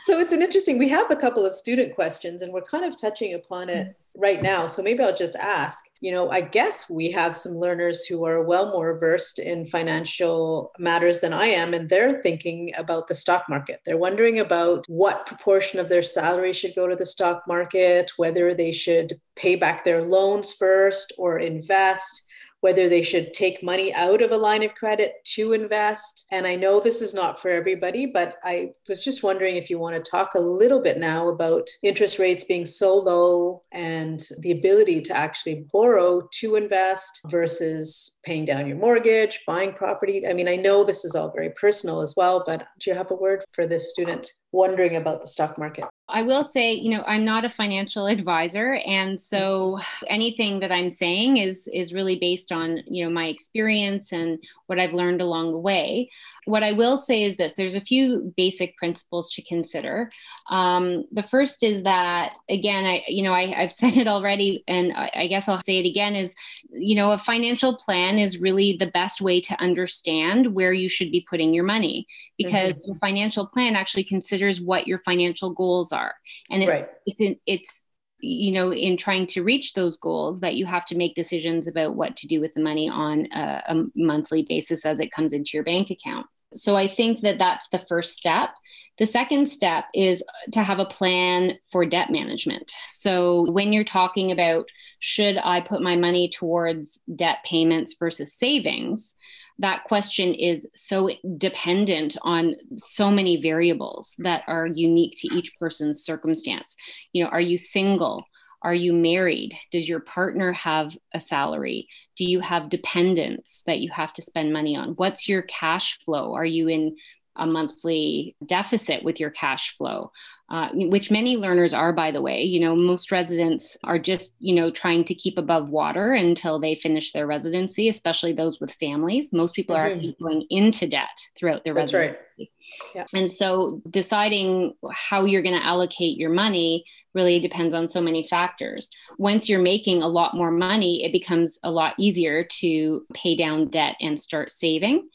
[0.00, 0.78] So it's an interesting.
[0.78, 3.92] We have a couple of student questions, and we're kind of touching upon it mm-hmm.
[4.18, 4.66] Right now.
[4.66, 5.84] So maybe I'll just ask.
[6.00, 10.72] You know, I guess we have some learners who are well more versed in financial
[10.78, 13.80] matters than I am, and they're thinking about the stock market.
[13.86, 18.52] They're wondering about what proportion of their salary should go to the stock market, whether
[18.52, 22.24] they should pay back their loans first or invest
[22.60, 26.26] whether they should take money out of a line of credit to invest.
[26.32, 29.78] And I know this is not for everybody, but I was just wondering if you
[29.78, 34.52] want to talk a little bit now about interest rates being so low and the
[34.52, 40.26] ability to actually borrow to invest versus paying down your mortgage, buying property.
[40.26, 43.10] I mean, I know this is all very personal as well, but do you have
[43.10, 45.84] a word for this student wondering about the stock market?
[46.10, 50.88] I will say, you know, I'm not a financial advisor and so anything that I'm
[50.88, 55.52] saying is is really based on, you know, my experience and what I've learned along
[55.52, 56.10] the way.
[56.46, 60.10] What I will say is this, there's a few basic principles to consider.
[60.48, 64.94] Um, the first is that again, I you know, I, have said it already and
[64.94, 66.34] I, I guess I'll say it again is,
[66.70, 71.12] you know, a financial plan is really the best way to understand where you should
[71.12, 72.06] be putting your money
[72.38, 72.92] because mm-hmm.
[72.92, 76.14] your financial plan actually considers what your financial goals are.
[76.50, 76.88] And it, right.
[77.06, 77.84] it's, in, it's,
[78.20, 81.94] you know, in trying to reach those goals, that you have to make decisions about
[81.94, 85.50] what to do with the money on a, a monthly basis as it comes into
[85.54, 86.26] your bank account.
[86.54, 88.50] So I think that that's the first step.
[88.98, 92.72] The second step is to have a plan for debt management.
[92.86, 94.68] So when you're talking about
[95.00, 99.14] should I put my money towards debt payments versus savings,
[99.60, 106.04] that question is so dependent on so many variables that are unique to each person's
[106.04, 106.76] circumstance.
[107.12, 108.24] You know, are you single?
[108.62, 109.56] Are you married?
[109.70, 111.88] Does your partner have a salary?
[112.16, 114.90] Do you have dependents that you have to spend money on?
[114.90, 116.34] What's your cash flow?
[116.34, 116.96] Are you in
[117.38, 120.10] a monthly deficit with your cash flow?
[120.50, 122.42] uh, which many learners are, by the way.
[122.42, 126.74] You know, most residents are just, you know, trying to keep above water until they
[126.74, 129.30] finish their residency, especially those with families.
[129.32, 129.84] Most people mm-hmm.
[129.84, 132.18] are actually going into debt throughout their residency.
[132.38, 132.50] That's residency.
[132.94, 133.06] Right.
[133.12, 133.18] Yeah.
[133.18, 138.26] And so deciding how you're going to allocate your money really depends on so many
[138.26, 138.88] factors.
[139.18, 143.68] Once you're making a lot more money, it becomes a lot easier to pay down
[143.68, 145.08] debt and start saving.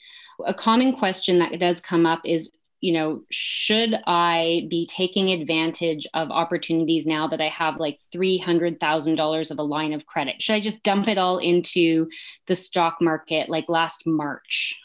[0.45, 2.51] A common question that does come up is
[2.83, 9.51] you know, should I be taking advantage of opportunities now that I have like $300,000
[9.51, 10.41] of a line of credit?
[10.41, 12.09] Should I just dump it all into
[12.47, 14.77] the stock market like last March?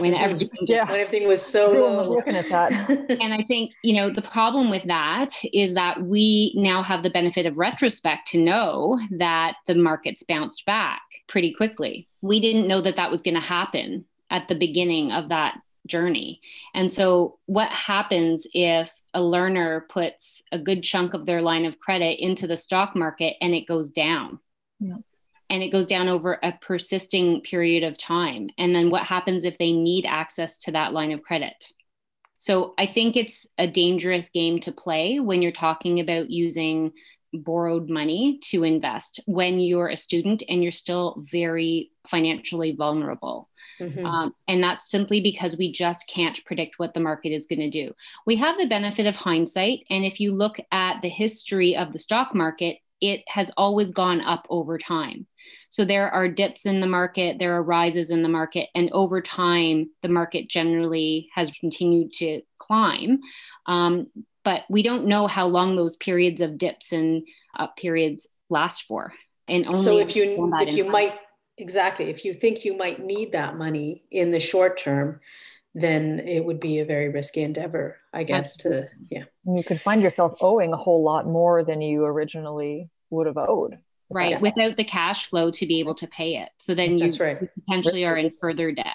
[0.00, 0.24] When mm-hmm.
[0.24, 0.90] everything, yeah.
[0.90, 2.16] when everything was so low.
[2.16, 2.90] Looking at that.
[3.20, 7.10] and I think, you know, the problem with that is that we now have the
[7.10, 12.08] benefit of retrospect to know that the markets bounced back pretty quickly.
[12.22, 16.40] We didn't know that that was going to happen at the beginning of that journey.
[16.74, 21.78] And so, what happens if a learner puts a good chunk of their line of
[21.78, 24.38] credit into the stock market and it goes down.
[24.78, 24.98] Yeah.
[25.48, 28.50] And it goes down over a persisting period of time.
[28.58, 31.72] And then what happens if they need access to that line of credit?
[32.36, 36.92] So I think it's a dangerous game to play when you're talking about using
[37.32, 43.48] borrowed money to invest when you're a student and you're still very financially vulnerable.
[43.80, 44.04] Mm-hmm.
[44.06, 47.70] Um, and that's simply because we just can't predict what the market is going to
[47.70, 47.92] do.
[48.26, 49.80] We have the benefit of hindsight.
[49.90, 54.20] And if you look at the history of the stock market, it has always gone
[54.20, 55.26] up over time.
[55.70, 59.20] So there are dips in the market, there are rises in the market, and over
[59.20, 63.20] time, the market generally has continued to climb.
[63.66, 64.08] Um,
[64.44, 69.12] but we don't know how long those periods of dips and up periods last for.
[69.48, 71.18] And only so if you if you might
[71.58, 75.20] exactly if you think you might need that money in the short term,
[75.74, 78.56] then it would be a very risky endeavor, I guess.
[78.58, 83.26] To yeah, you could find yourself owing a whole lot more than you originally would
[83.26, 83.78] have owed.
[84.08, 84.38] Right, yeah.
[84.38, 86.50] without the cash flow to be able to pay it.
[86.60, 87.42] So then you, right.
[87.42, 88.94] you potentially are in further debt.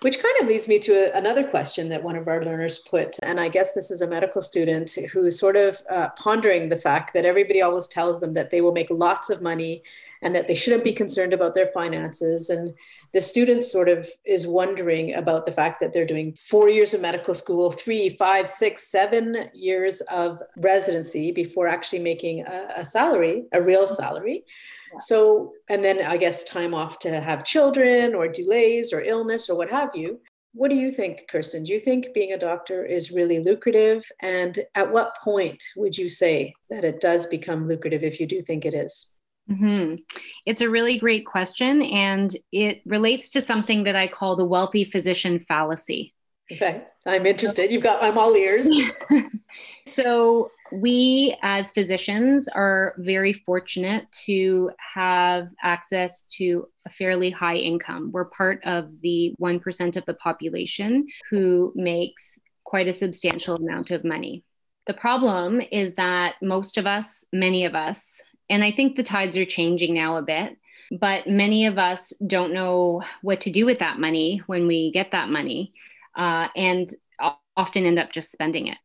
[0.00, 3.18] Which kind of leads me to a, another question that one of our learners put.
[3.22, 6.76] And I guess this is a medical student who is sort of uh, pondering the
[6.76, 9.82] fact that everybody always tells them that they will make lots of money
[10.22, 12.48] and that they shouldn't be concerned about their finances.
[12.48, 12.72] And
[13.12, 17.00] the student sort of is wondering about the fact that they're doing four years of
[17.00, 23.44] medical school, three, five, six, seven years of residency before actually making a, a salary,
[23.52, 24.44] a real salary.
[24.98, 29.56] So, and then I guess time off to have children or delays or illness or
[29.56, 30.20] what have you.
[30.54, 31.64] What do you think, Kirsten?
[31.64, 34.04] Do you think being a doctor is really lucrative?
[34.20, 38.42] And at what point would you say that it does become lucrative if you do
[38.42, 39.11] think it is?
[39.50, 39.96] Mm-hmm.
[40.46, 44.84] It's a really great question, and it relates to something that I call the wealthy
[44.84, 46.14] physician fallacy.
[46.50, 47.72] Okay, I'm interested.
[47.72, 48.68] You've got, I'm all ears.
[49.94, 58.10] so, we as physicians are very fortunate to have access to a fairly high income.
[58.10, 64.02] We're part of the 1% of the population who makes quite a substantial amount of
[64.02, 64.44] money.
[64.86, 68.20] The problem is that most of us, many of us,
[68.52, 70.58] and I think the tides are changing now a bit,
[71.00, 75.12] but many of us don't know what to do with that money when we get
[75.12, 75.72] that money
[76.14, 76.94] uh, and
[77.56, 78.76] often end up just spending it.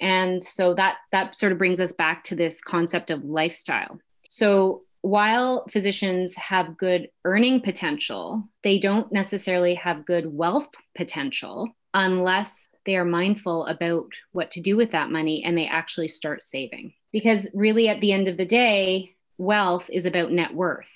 [0.00, 3.98] And so that that sort of brings us back to this concept of lifestyle.
[4.28, 12.76] So while physicians have good earning potential they don't necessarily have good wealth potential unless
[12.84, 16.92] they are mindful about what to do with that money and they actually start saving
[17.12, 20.86] because really at the end of the day wealth is about net worth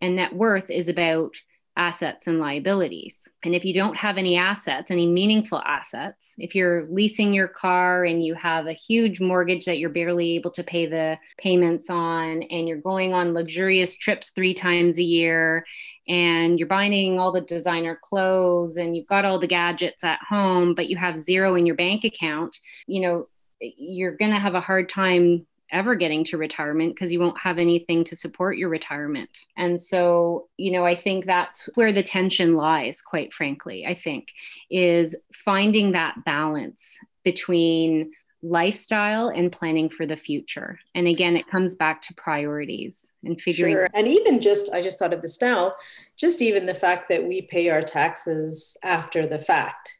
[0.00, 1.32] and net worth is about
[1.78, 3.28] assets and liabilities.
[3.44, 8.04] And if you don't have any assets, any meaningful assets, if you're leasing your car
[8.04, 12.42] and you have a huge mortgage that you're barely able to pay the payments on,
[12.42, 15.64] and you're going on luxurious trips three times a year,
[16.08, 20.74] and you're buying all the designer clothes, and you've got all the gadgets at home,
[20.74, 23.28] but you have zero in your bank account, you know,
[23.60, 27.58] you're going to have a hard time ever getting to retirement because you won't have
[27.58, 29.46] anything to support your retirement.
[29.56, 34.32] And so, you know, I think that's where the tension lies, quite frankly, I think,
[34.70, 40.78] is finding that balance between lifestyle and planning for the future.
[40.94, 43.74] And again, it comes back to priorities and figuring.
[43.74, 43.88] Sure.
[43.94, 45.74] And even just, I just thought of this now,
[46.16, 49.97] just even the fact that we pay our taxes after the fact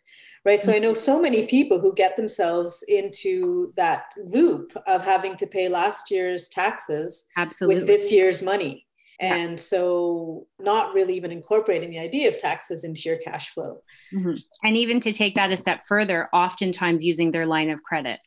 [0.48, 5.36] right so i know so many people who get themselves into that loop of having
[5.36, 7.76] to pay last year's taxes Absolutely.
[7.76, 8.86] with this year's money
[9.20, 9.56] and yeah.
[9.56, 13.78] so not really even incorporating the idea of taxes into your cash flow
[14.12, 14.32] mm-hmm.
[14.64, 18.18] and even to take that a step further oftentimes using their line of credit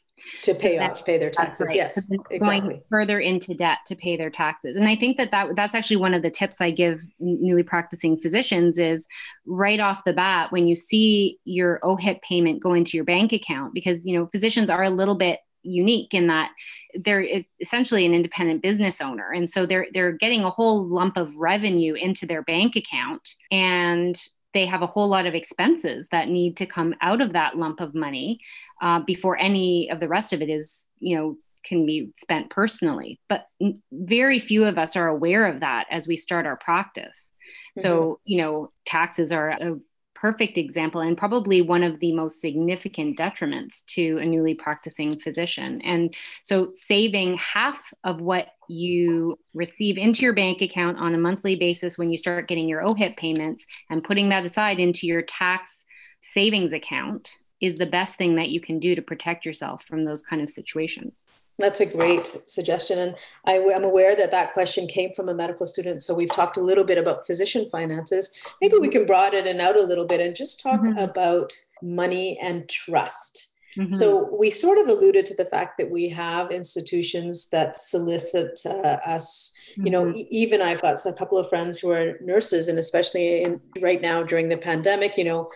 [0.44, 1.68] to pay so off, pay their taxes.
[1.68, 1.76] Right.
[1.76, 2.40] Yes, exactly.
[2.40, 5.98] Going further into debt to pay their taxes, and I think that, that that's actually
[5.98, 9.08] one of the tips I give newly practicing physicians is
[9.46, 13.74] right off the bat when you see your OHIP payment go into your bank account,
[13.74, 16.52] because you know physicians are a little bit unique in that
[16.96, 17.26] they're
[17.60, 21.94] essentially an independent business owner and so they're they're getting a whole lump of revenue
[21.94, 24.20] into their bank account and
[24.54, 27.80] they have a whole lot of expenses that need to come out of that lump
[27.80, 28.40] of money
[28.82, 33.20] uh, before any of the rest of it is you know can be spent personally
[33.30, 33.46] but
[33.92, 37.34] very few of us are aware of that as we start our practice
[37.78, 37.82] mm-hmm.
[37.82, 39.78] so you know taxes are a
[40.22, 45.82] perfect example and probably one of the most significant detriments to a newly practicing physician.
[45.82, 46.14] And
[46.46, 51.98] so, saving half of what you receive into your bank account on a monthly basis
[51.98, 55.86] when you start getting your OHIP payments and putting that aside into your tax
[56.20, 60.22] savings account is the best thing that you can do to protect yourself from those
[60.22, 61.26] kind of situations.
[61.62, 63.00] That's a great suggestion.
[63.00, 66.02] And I, am aware that that question came from a medical student.
[66.02, 68.32] So we've talked a little bit about physician finances.
[68.62, 70.98] Maybe we can broaden it out a little bit and just talk mm-hmm.
[70.98, 73.50] about money and trust.
[73.78, 73.94] Mm-hmm.
[73.94, 78.98] So we sort of alluded to the fact that we have institutions that solicit uh,
[79.06, 79.54] us.
[79.72, 79.86] Mm-hmm.
[79.86, 80.20] You know, mm-hmm.
[80.30, 84.24] even I've got a couple of friends who are nurses, and especially in right now
[84.24, 85.50] during the pandemic, you know,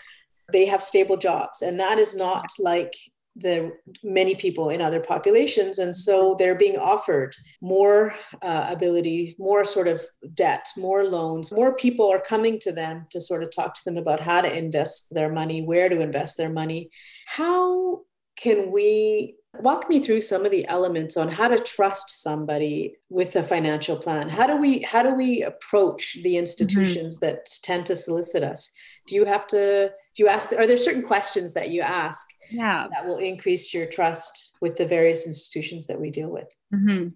[0.54, 2.94] they have stable jobs, and that is not like
[3.36, 3.72] the
[4.04, 9.88] many people in other populations and so they're being offered more uh, ability more sort
[9.88, 10.02] of
[10.34, 13.98] debt more loans more people are coming to them to sort of talk to them
[13.98, 16.90] about how to invest their money where to invest their money
[17.26, 18.00] how
[18.38, 23.36] can we walk me through some of the elements on how to trust somebody with
[23.36, 26.40] a financial plan how do we how do we approach the mm-hmm.
[26.40, 27.26] institutions mm-hmm.
[27.26, 28.74] that tend to solicit us
[29.06, 32.88] do you have to do you ask are there certain questions that you ask yeah.
[32.92, 36.48] that will increase your trust with the various institutions that we deal with?
[36.74, 37.10] Mm-hmm.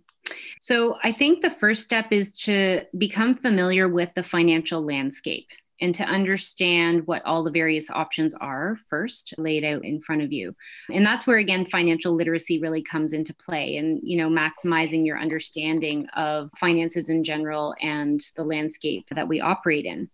[0.62, 5.48] so i think the first step is to become familiar with the financial landscape
[5.82, 10.32] and to understand what all the various options are first laid out in front of
[10.32, 10.56] you.
[10.92, 15.20] And that's where again financial literacy really comes into play and you know maximizing your
[15.20, 20.10] understanding of finances in general and the landscape that we operate in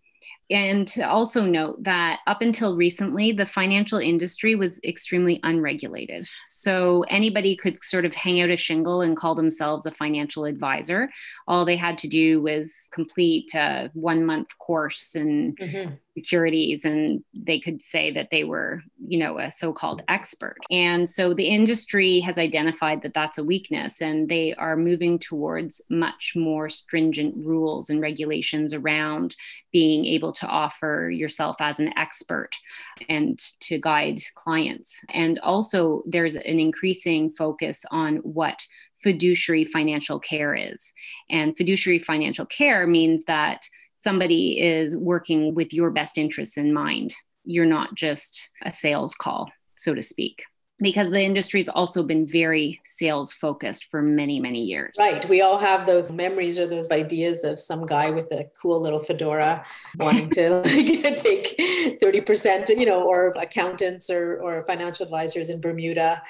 [0.50, 6.30] and to also note that up until recently, the financial industry was extremely unregulated.
[6.48, 11.10] So anybody could sort of hang out a shingle and call themselves a financial advisor.
[11.48, 17.24] All they had to do was complete a one month course and mm-hmm securities and
[17.34, 20.58] they could say that they were you know a so-called expert.
[20.72, 25.82] And so the industry has identified that that's a weakness and they are moving towards
[25.90, 29.36] much more stringent rules and regulations around
[29.72, 32.52] being able to offer yourself as an expert
[33.10, 35.02] and to guide clients.
[35.10, 38.66] And also there's an increasing focus on what
[38.98, 40.94] fiduciary financial care is.
[41.30, 47.14] And fiduciary financial care means that somebody is working with your best interests in mind.
[47.44, 50.44] You're not just a sales call, so to speak.
[50.80, 54.94] Because the industry has also been very sales focused for many, many years.
[55.00, 55.28] Right.
[55.30, 59.00] We all have those memories or those ideas of some guy with a cool little
[59.00, 59.66] fedora
[59.98, 66.22] wanting to like, take 30%, you know, or accountants or, or financial advisors in Bermuda.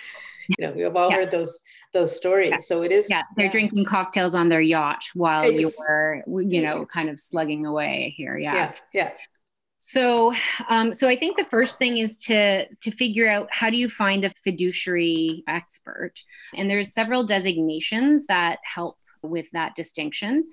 [0.49, 1.17] You know, we've all yeah.
[1.17, 1.61] heard those
[1.93, 2.51] those stories.
[2.51, 2.57] Yeah.
[2.57, 3.09] So it is.
[3.09, 3.51] Yeah, they're yeah.
[3.51, 8.37] drinking cocktails on their yacht while you're, you know, kind of slugging away here.
[8.37, 8.55] Yeah.
[8.55, 8.73] Yeah.
[8.93, 9.11] Yeah.
[9.87, 10.33] So,
[10.67, 13.87] um, so I think the first thing is to to figure out how do you
[13.87, 16.13] find a fiduciary expert,
[16.55, 20.45] and there's several designations that help with that distinction.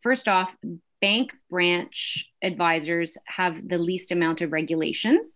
[0.00, 0.56] First off,
[1.00, 5.30] bank branch advisors have the least amount of regulation,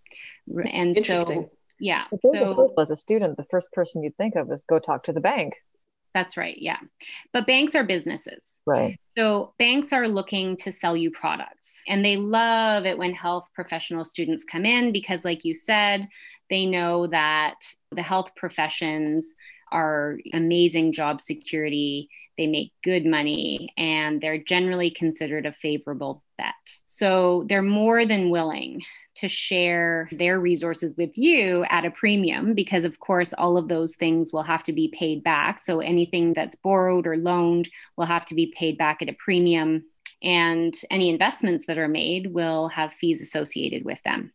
[0.73, 1.49] and so
[1.79, 2.05] yeah.
[2.22, 5.20] So as a student, the first person you'd think of is go talk to the
[5.20, 5.55] bank.
[6.14, 6.57] That's right.
[6.59, 6.79] Yeah.
[7.33, 8.62] But banks are businesses.
[8.66, 8.99] Right.
[9.18, 14.05] So banks are looking to sell you products and they love it when health professional
[14.05, 16.09] students come in because, like you said,
[16.51, 17.57] they know that
[17.91, 19.35] the health professions
[19.72, 22.09] are amazing job security.
[22.39, 26.55] They make good money and they're generally considered a favorable bet.
[26.85, 28.82] So they're more than willing
[29.16, 33.95] to share their resources with you at a premium because, of course, all of those
[33.95, 35.62] things will have to be paid back.
[35.62, 39.85] So anything that's borrowed or loaned will have to be paid back at a premium.
[40.22, 44.32] And any investments that are made will have fees associated with them.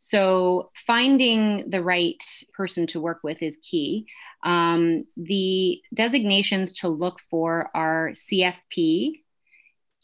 [0.00, 2.22] So, finding the right
[2.54, 4.06] person to work with is key.
[4.44, 9.22] Um, the designations to look for are CFP,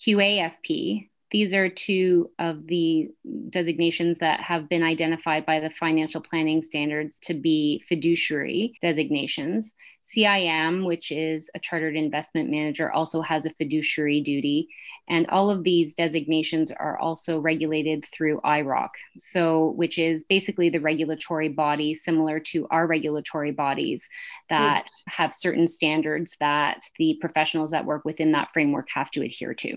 [0.01, 3.09] QAFP, these are two of the
[3.51, 9.73] designations that have been identified by the financial planning standards to be fiduciary designations.
[10.07, 14.69] CIM, which is a chartered investment manager, also has a fiduciary duty.
[15.09, 18.89] And all of these designations are also regulated through IIROC,
[19.19, 24.09] so which is basically the regulatory body similar to our regulatory bodies
[24.49, 25.13] that mm.
[25.13, 29.77] have certain standards that the professionals that work within that framework have to adhere to.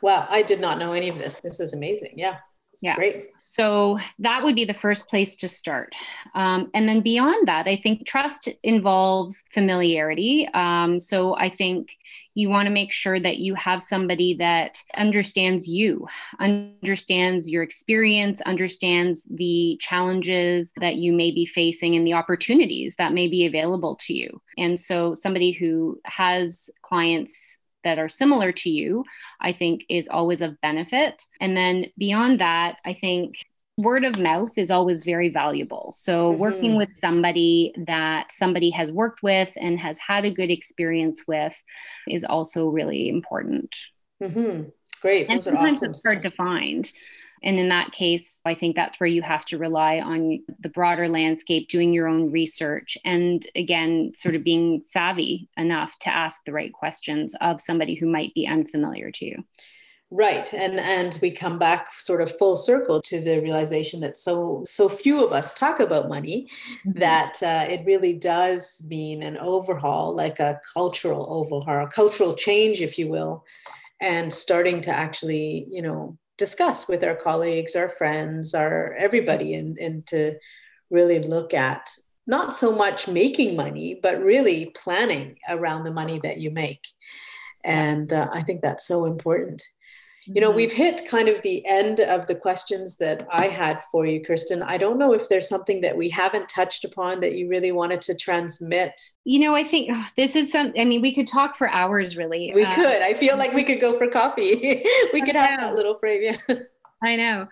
[0.00, 1.40] Wow, I did not know any of this.
[1.40, 2.14] This is amazing.
[2.16, 2.38] Yeah.
[2.82, 2.96] Yeah.
[2.96, 3.30] Great.
[3.40, 5.94] So that would be the first place to start.
[6.34, 10.48] Um, and then beyond that, I think trust involves familiarity.
[10.52, 11.96] Um, so I think
[12.34, 16.08] you want to make sure that you have somebody that understands you,
[16.40, 23.12] understands your experience, understands the challenges that you may be facing and the opportunities that
[23.12, 24.40] may be available to you.
[24.58, 29.04] And so somebody who has clients that are similar to you,
[29.40, 31.22] I think is always of benefit.
[31.40, 33.36] And then beyond that, I think
[33.78, 35.94] word of mouth is always very valuable.
[35.96, 36.40] So, mm-hmm.
[36.40, 41.60] working with somebody that somebody has worked with and has had a good experience with
[42.08, 43.74] is also really important.
[44.22, 44.68] Mm-hmm.
[45.00, 45.28] Great.
[45.28, 46.90] Those and sometimes awesome it's hard to find.
[47.42, 51.08] And in that case, I think that's where you have to rely on the broader
[51.08, 56.52] landscape, doing your own research, and again, sort of being savvy enough to ask the
[56.52, 59.44] right questions of somebody who might be unfamiliar to you.
[60.14, 60.52] Right.
[60.52, 64.86] And and we come back sort of full circle to the realization that so so
[64.86, 66.50] few of us talk about money
[66.86, 66.98] mm-hmm.
[66.98, 72.82] that uh, it really does mean an overhaul, like a cultural overhaul, a cultural change,
[72.82, 73.42] if you will,
[74.02, 79.78] and starting to actually, you know, discuss with our colleagues, our friends, our everybody, and,
[79.78, 80.34] and to
[80.90, 81.88] really look at
[82.26, 86.84] not so much making money, but really planning around the money that you make.
[87.62, 89.62] And uh, I think that's so important.
[90.26, 90.56] You know, mm-hmm.
[90.56, 94.62] we've hit kind of the end of the questions that I had for you, Kirsten.
[94.62, 98.00] I don't know if there's something that we haven't touched upon that you really wanted
[98.02, 99.00] to transmit.
[99.24, 102.16] You know, I think oh, this is some, I mean, we could talk for hours,
[102.16, 102.52] really.
[102.54, 103.02] We uh, could.
[103.02, 104.84] I feel like we could go for coffee.
[105.12, 106.22] we could have that little frame.
[106.22, 106.56] Yeah.
[107.02, 107.48] I know.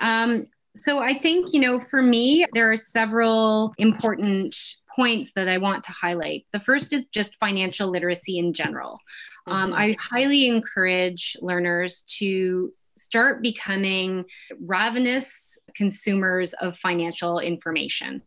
[0.00, 4.56] Um, so I think, you know, for me, there are several important
[4.98, 6.46] points that I want to highlight.
[6.52, 8.98] The first is just financial literacy in general.
[9.46, 9.78] Um, mm-hmm.
[9.78, 14.24] I highly encourage learners to start becoming
[14.60, 18.22] ravenous consumers of financial information.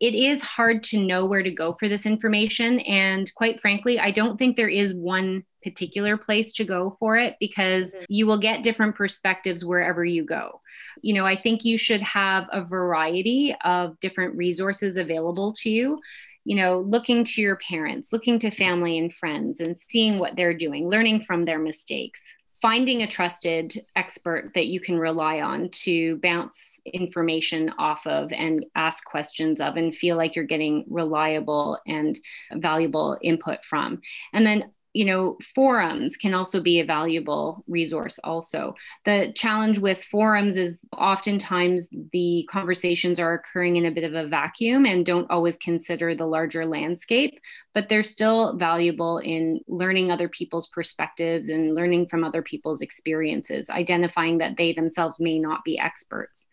[0.00, 2.80] It is hard to know where to go for this information.
[2.80, 7.36] And quite frankly, I don't think there is one particular place to go for it
[7.40, 8.04] because mm-hmm.
[8.08, 10.60] you will get different perspectives wherever you go.
[11.02, 16.00] You know, I think you should have a variety of different resources available to you
[16.46, 20.54] you know, looking to your parents, looking to family and friends and seeing what they're
[20.54, 22.36] doing, learning from their mistakes,
[22.66, 28.66] finding a trusted expert that you can rely on to bounce information off of and
[28.74, 32.18] ask questions of and feel like you're getting reliable and
[32.54, 34.00] valuable input from.
[34.32, 38.74] And then you know forums can also be a valuable resource also.
[39.04, 44.26] The challenge with forums is oftentimes the conversations are occurring in a bit of a
[44.26, 47.38] vacuum and don't always consider the larger landscape
[47.76, 53.68] but they're still valuable in learning other people's perspectives and learning from other people's experiences
[53.68, 56.46] identifying that they themselves may not be experts.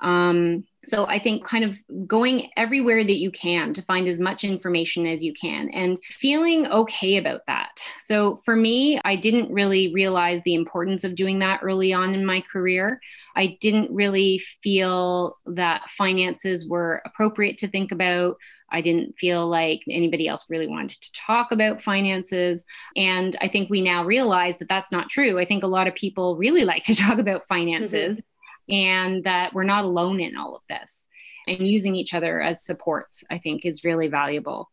[0.00, 4.44] Um, so I think kind of going everywhere that you can to find as much
[4.44, 7.80] information as you can and feeling okay about that.
[8.04, 12.24] So for me, I didn't really realize the importance of doing that early on in
[12.24, 13.00] my career.
[13.34, 18.36] I didn't really feel that finances were appropriate to think about.
[18.70, 22.64] I didn't feel like anybody else really wanted to talk about finances.
[22.96, 25.38] And I think we now realize that that's not true.
[25.38, 28.18] I think a lot of people really like to talk about finances.
[28.18, 28.28] Mm-hmm
[28.68, 31.08] and that we're not alone in all of this.
[31.46, 34.68] And using each other as supports, I think, is really valuable.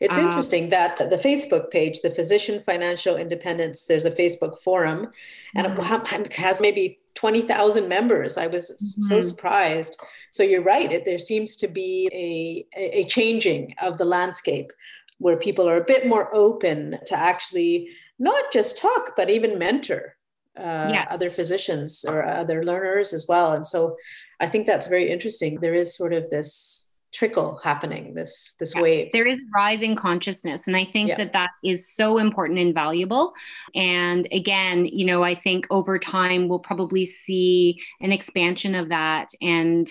[0.00, 5.10] It's um, interesting that the Facebook page, the Physician Financial Independence, there's a Facebook forum
[5.56, 6.22] and mm-hmm.
[6.22, 8.38] it has maybe 20,000 members.
[8.38, 9.00] I was mm-hmm.
[9.02, 9.98] so surprised.
[10.30, 10.90] So you're right.
[10.92, 14.70] It, there seems to be a, a changing of the landscape
[15.18, 17.88] where people are a bit more open to actually
[18.20, 20.16] not just talk, but even mentor
[20.58, 21.06] uh, yes.
[21.10, 23.52] other physicians or other learners as well.
[23.52, 23.96] And so
[24.40, 25.60] I think that's very interesting.
[25.60, 29.10] There is sort of this trickle happening this this yeah, wave.
[29.12, 31.16] There is rising consciousness and i think yeah.
[31.16, 33.32] that that is so important and valuable.
[33.74, 39.28] And again you know i think over time we'll probably see an expansion of that
[39.40, 39.90] and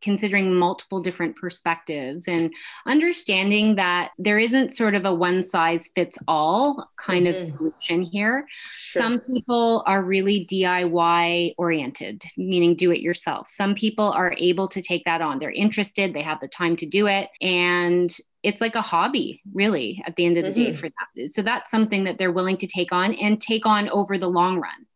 [0.00, 2.52] considering multiple different perspectives and
[2.86, 7.34] understanding that there isn't sort of a one size fits all kind mm-hmm.
[7.34, 8.46] of solution here.
[8.72, 9.02] Sure.
[9.02, 13.48] some people are really diy oriented meaning do it yourself.
[13.50, 15.38] Some people are able to take that on.
[15.38, 16.14] They're interested.
[16.14, 17.28] They have the time to do it.
[17.40, 20.72] And it's like a hobby, really, at the end of the mm-hmm.
[20.72, 21.30] day for that.
[21.30, 24.60] So that's something that they're willing to take on and take on over the long
[24.60, 24.86] run.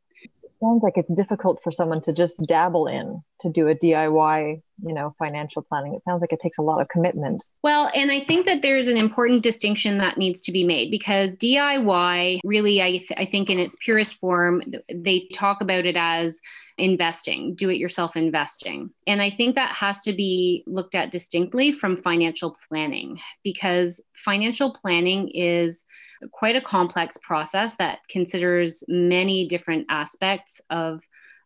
[0.60, 4.94] Sounds like it's difficult for someone to just dabble in to do a DIY, you
[4.94, 5.94] know, financial planning.
[5.94, 7.44] It sounds like it takes a lot of commitment.
[7.62, 11.32] Well, and I think that there's an important distinction that needs to be made because
[11.32, 14.62] DIY really, I, th- I think in its purest form,
[14.92, 16.40] they talk about it as
[16.78, 18.90] investing, do it yourself investing.
[19.06, 24.72] And I think that has to be looked at distinctly from financial planning because financial
[24.72, 25.84] planning is
[26.32, 31.00] quite a complex process that considers many different aspects of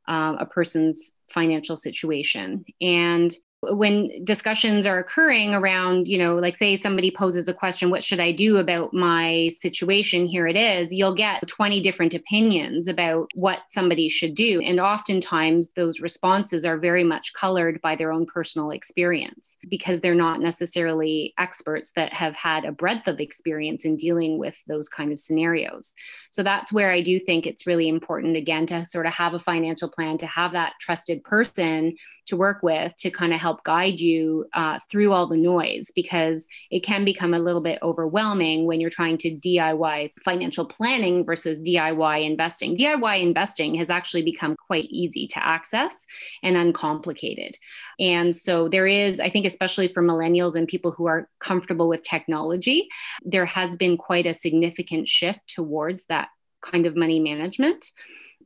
[0.09, 2.65] um, a person's financial situation.
[2.81, 3.35] And
[3.71, 8.19] when discussions are occurring around, you know, like say somebody poses a question, what should
[8.19, 10.27] I do about my situation?
[10.27, 10.93] Here it is.
[10.93, 14.61] You'll get 20 different opinions about what somebody should do.
[14.63, 20.15] And oftentimes those responses are very much colored by their own personal experience because they're
[20.15, 25.13] not necessarily experts that have had a breadth of experience in dealing with those kind
[25.13, 25.95] of scenarios.
[26.33, 29.39] So that's where I do think it's really important, again, to sort of have a
[29.39, 31.95] financial plan, to have that trusted person
[32.27, 36.47] to work with to kind of help guide you uh, through all the noise because
[36.71, 41.59] it can become a little bit overwhelming when you're trying to DIY financial planning versus
[41.59, 42.77] DIY investing.
[42.77, 46.07] DIY investing has actually become quite easy to access
[46.43, 47.57] and uncomplicated.
[47.99, 52.03] And so there is, I think, especially for millennials and people who are comfortable with
[52.03, 52.89] technology,
[53.25, 56.29] there has been quite a significant shift towards that
[56.63, 57.85] kind of money management.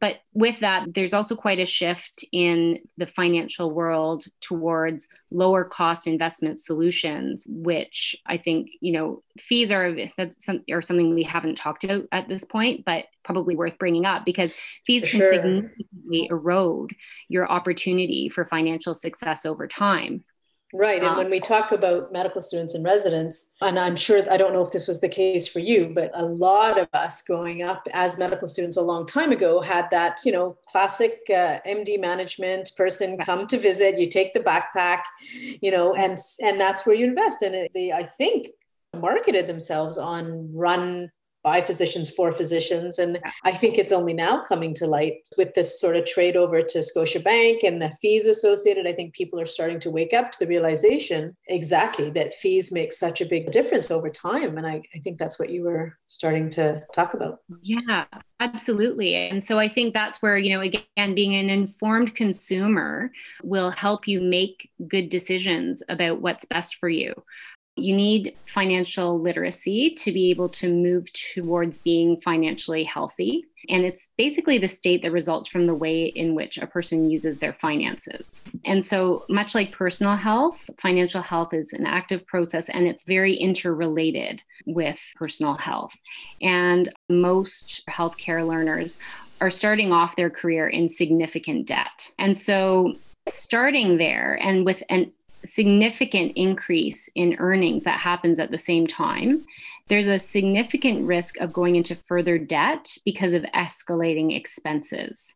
[0.00, 6.06] But with that, there's also quite a shift in the financial world towards lower cost
[6.06, 9.96] investment solutions, which I think, you know, fees are,
[10.70, 14.52] are something we haven't talked about at this point, but probably worth bringing up because
[14.86, 15.32] fees can sure.
[15.32, 16.94] significantly erode
[17.28, 20.24] your opportunity for financial success over time.
[20.72, 21.02] Right.
[21.02, 24.62] And when we talk about medical students and residents, and I'm sure, I don't know
[24.62, 28.18] if this was the case for you, but a lot of us growing up as
[28.18, 33.16] medical students a long time ago had that, you know, classic uh, MD management person
[33.18, 35.02] come to visit, you take the backpack,
[35.62, 37.42] you know, and, and that's where you invest.
[37.42, 38.48] And they, I think,
[38.92, 41.10] marketed themselves on run
[41.46, 42.98] by physicians for physicians.
[42.98, 46.60] And I think it's only now coming to light with this sort of trade over
[46.60, 48.88] to Scotiabank and the fees associated.
[48.88, 52.92] I think people are starting to wake up to the realization exactly that fees make
[52.92, 54.58] such a big difference over time.
[54.58, 57.38] And I, I think that's what you were starting to talk about.
[57.62, 58.06] Yeah,
[58.40, 59.14] absolutely.
[59.14, 63.12] And so I think that's where, you know, again, being an informed consumer
[63.44, 67.14] will help you make good decisions about what's best for you.
[67.76, 73.44] You need financial literacy to be able to move towards being financially healthy.
[73.68, 77.38] And it's basically the state that results from the way in which a person uses
[77.38, 78.40] their finances.
[78.64, 83.34] And so, much like personal health, financial health is an active process and it's very
[83.34, 85.94] interrelated with personal health.
[86.40, 88.98] And most healthcare learners
[89.40, 92.10] are starting off their career in significant debt.
[92.18, 92.94] And so,
[93.28, 95.12] starting there and with an
[95.46, 99.44] significant increase in earnings that happens at the same time,
[99.88, 105.32] there's a significant risk of going into further debt because of escalating expenses.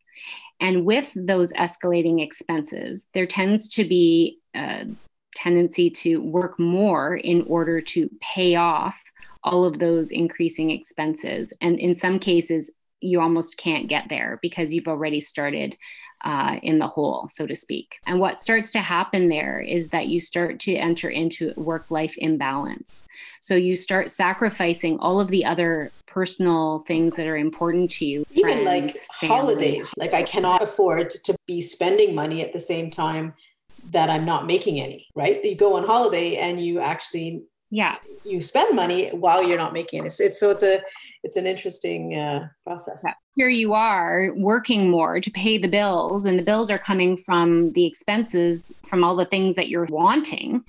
[0.60, 4.86] And with those escalating expenses, there tends to be a
[5.34, 9.00] tendency to work more in order to pay off
[9.42, 11.52] all of those increasing expenses.
[11.60, 15.76] And in some cases, you almost can't get there because you've already started
[16.22, 17.98] uh, in the hole, so to speak.
[18.06, 22.14] And what starts to happen there is that you start to enter into work life
[22.18, 23.06] imbalance.
[23.40, 28.24] So you start sacrificing all of the other personal things that are important to you.
[28.32, 29.36] Even friends, like family.
[29.36, 29.94] holidays.
[29.96, 33.32] Like I cannot afford to be spending money at the same time
[33.92, 35.42] that I'm not making any, right?
[35.42, 37.96] You go on holiday and you actually yeah.
[38.24, 40.06] You spend money while you're not making it.
[40.06, 40.82] It's, it's so it's a
[41.22, 43.02] it's an interesting uh, process.
[43.04, 43.12] Yeah.
[43.34, 47.72] here you are working more to pay the bills and the bills are coming from
[47.72, 50.64] the expenses from all the things that you're wanting.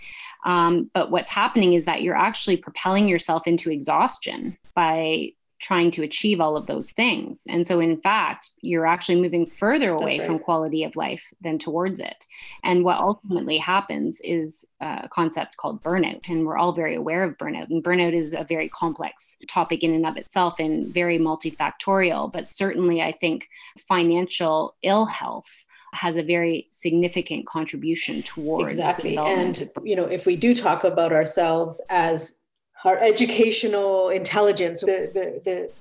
[0.45, 6.03] Um, but what's happening is that you're actually propelling yourself into exhaustion by trying to
[6.03, 7.41] achieve all of those things.
[7.47, 10.25] And so, in fact, you're actually moving further away right.
[10.25, 12.25] from quality of life than towards it.
[12.63, 16.27] And what ultimately happens is a concept called burnout.
[16.27, 17.69] And we're all very aware of burnout.
[17.69, 22.33] And burnout is a very complex topic in and of itself and very multifactorial.
[22.33, 23.47] But certainly, I think
[23.87, 25.49] financial ill health
[25.93, 31.11] has a very significant contribution towards exactly and you know if we do talk about
[31.11, 32.39] ourselves as
[32.85, 35.71] our educational intelligence the, the, the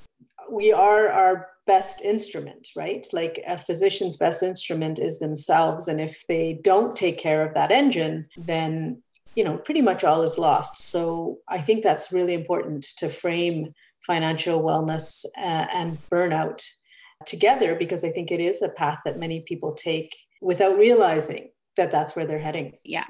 [0.51, 3.07] we are our best instrument right?
[3.13, 7.71] Like a physician's best instrument is themselves and if they don't take care of that
[7.71, 9.03] engine then
[9.37, 10.91] you know pretty much all is lost.
[10.91, 13.73] So i think that's really important to frame
[14.07, 16.65] financial wellness uh, and burnout
[17.27, 21.91] together because i think it is a path that many people take without realizing that
[21.91, 22.75] that's where they're heading.
[22.85, 23.05] Yeah.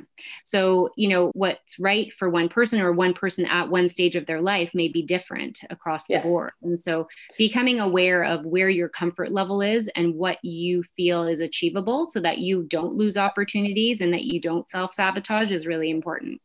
[0.44, 4.26] So, you know, what's right for one person or one person at one stage of
[4.26, 6.22] their life may be different across the yeah.
[6.22, 6.52] board.
[6.62, 7.08] And so,
[7.38, 12.20] becoming aware of where your comfort level is and what you feel is achievable so
[12.20, 16.40] that you don't lose opportunities and that you don't self sabotage is really important.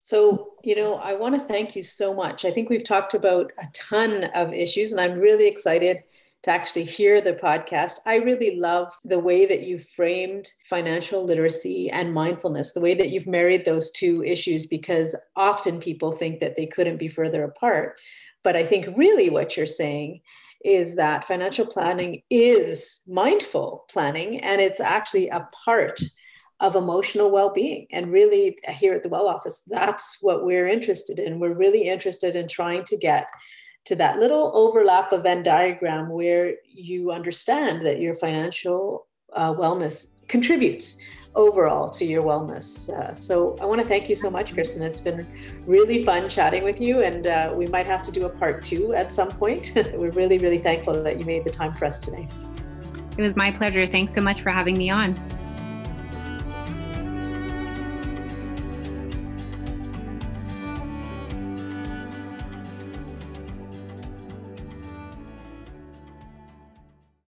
[0.00, 2.44] So, you know, I want to thank you so much.
[2.44, 6.02] I think we've talked about a ton of issues, and I'm really excited
[6.44, 7.98] to actually hear the podcast.
[8.06, 13.10] I really love the way that you framed financial literacy and mindfulness, the way that
[13.10, 18.00] you've married those two issues, because often people think that they couldn't be further apart.
[18.44, 20.20] But I think really what you're saying
[20.64, 26.00] is that financial planning is mindful planning and it's actually a part
[26.60, 31.38] of emotional well-being and really here at the well office that's what we're interested in
[31.38, 33.28] we're really interested in trying to get
[33.88, 40.28] to that little overlap of venn diagram where you understand that your financial uh, wellness
[40.28, 40.98] contributes
[41.34, 42.90] overall to your wellness.
[42.90, 44.82] Uh, so I want to thank you so much, Kristen.
[44.82, 45.26] It's been
[45.64, 48.92] really fun chatting with you, and uh, we might have to do a part two
[48.92, 49.72] at some point.
[49.94, 52.28] We're really, really thankful that you made the time for us today.
[53.16, 53.86] It was my pleasure.
[53.86, 55.14] Thanks so much for having me on.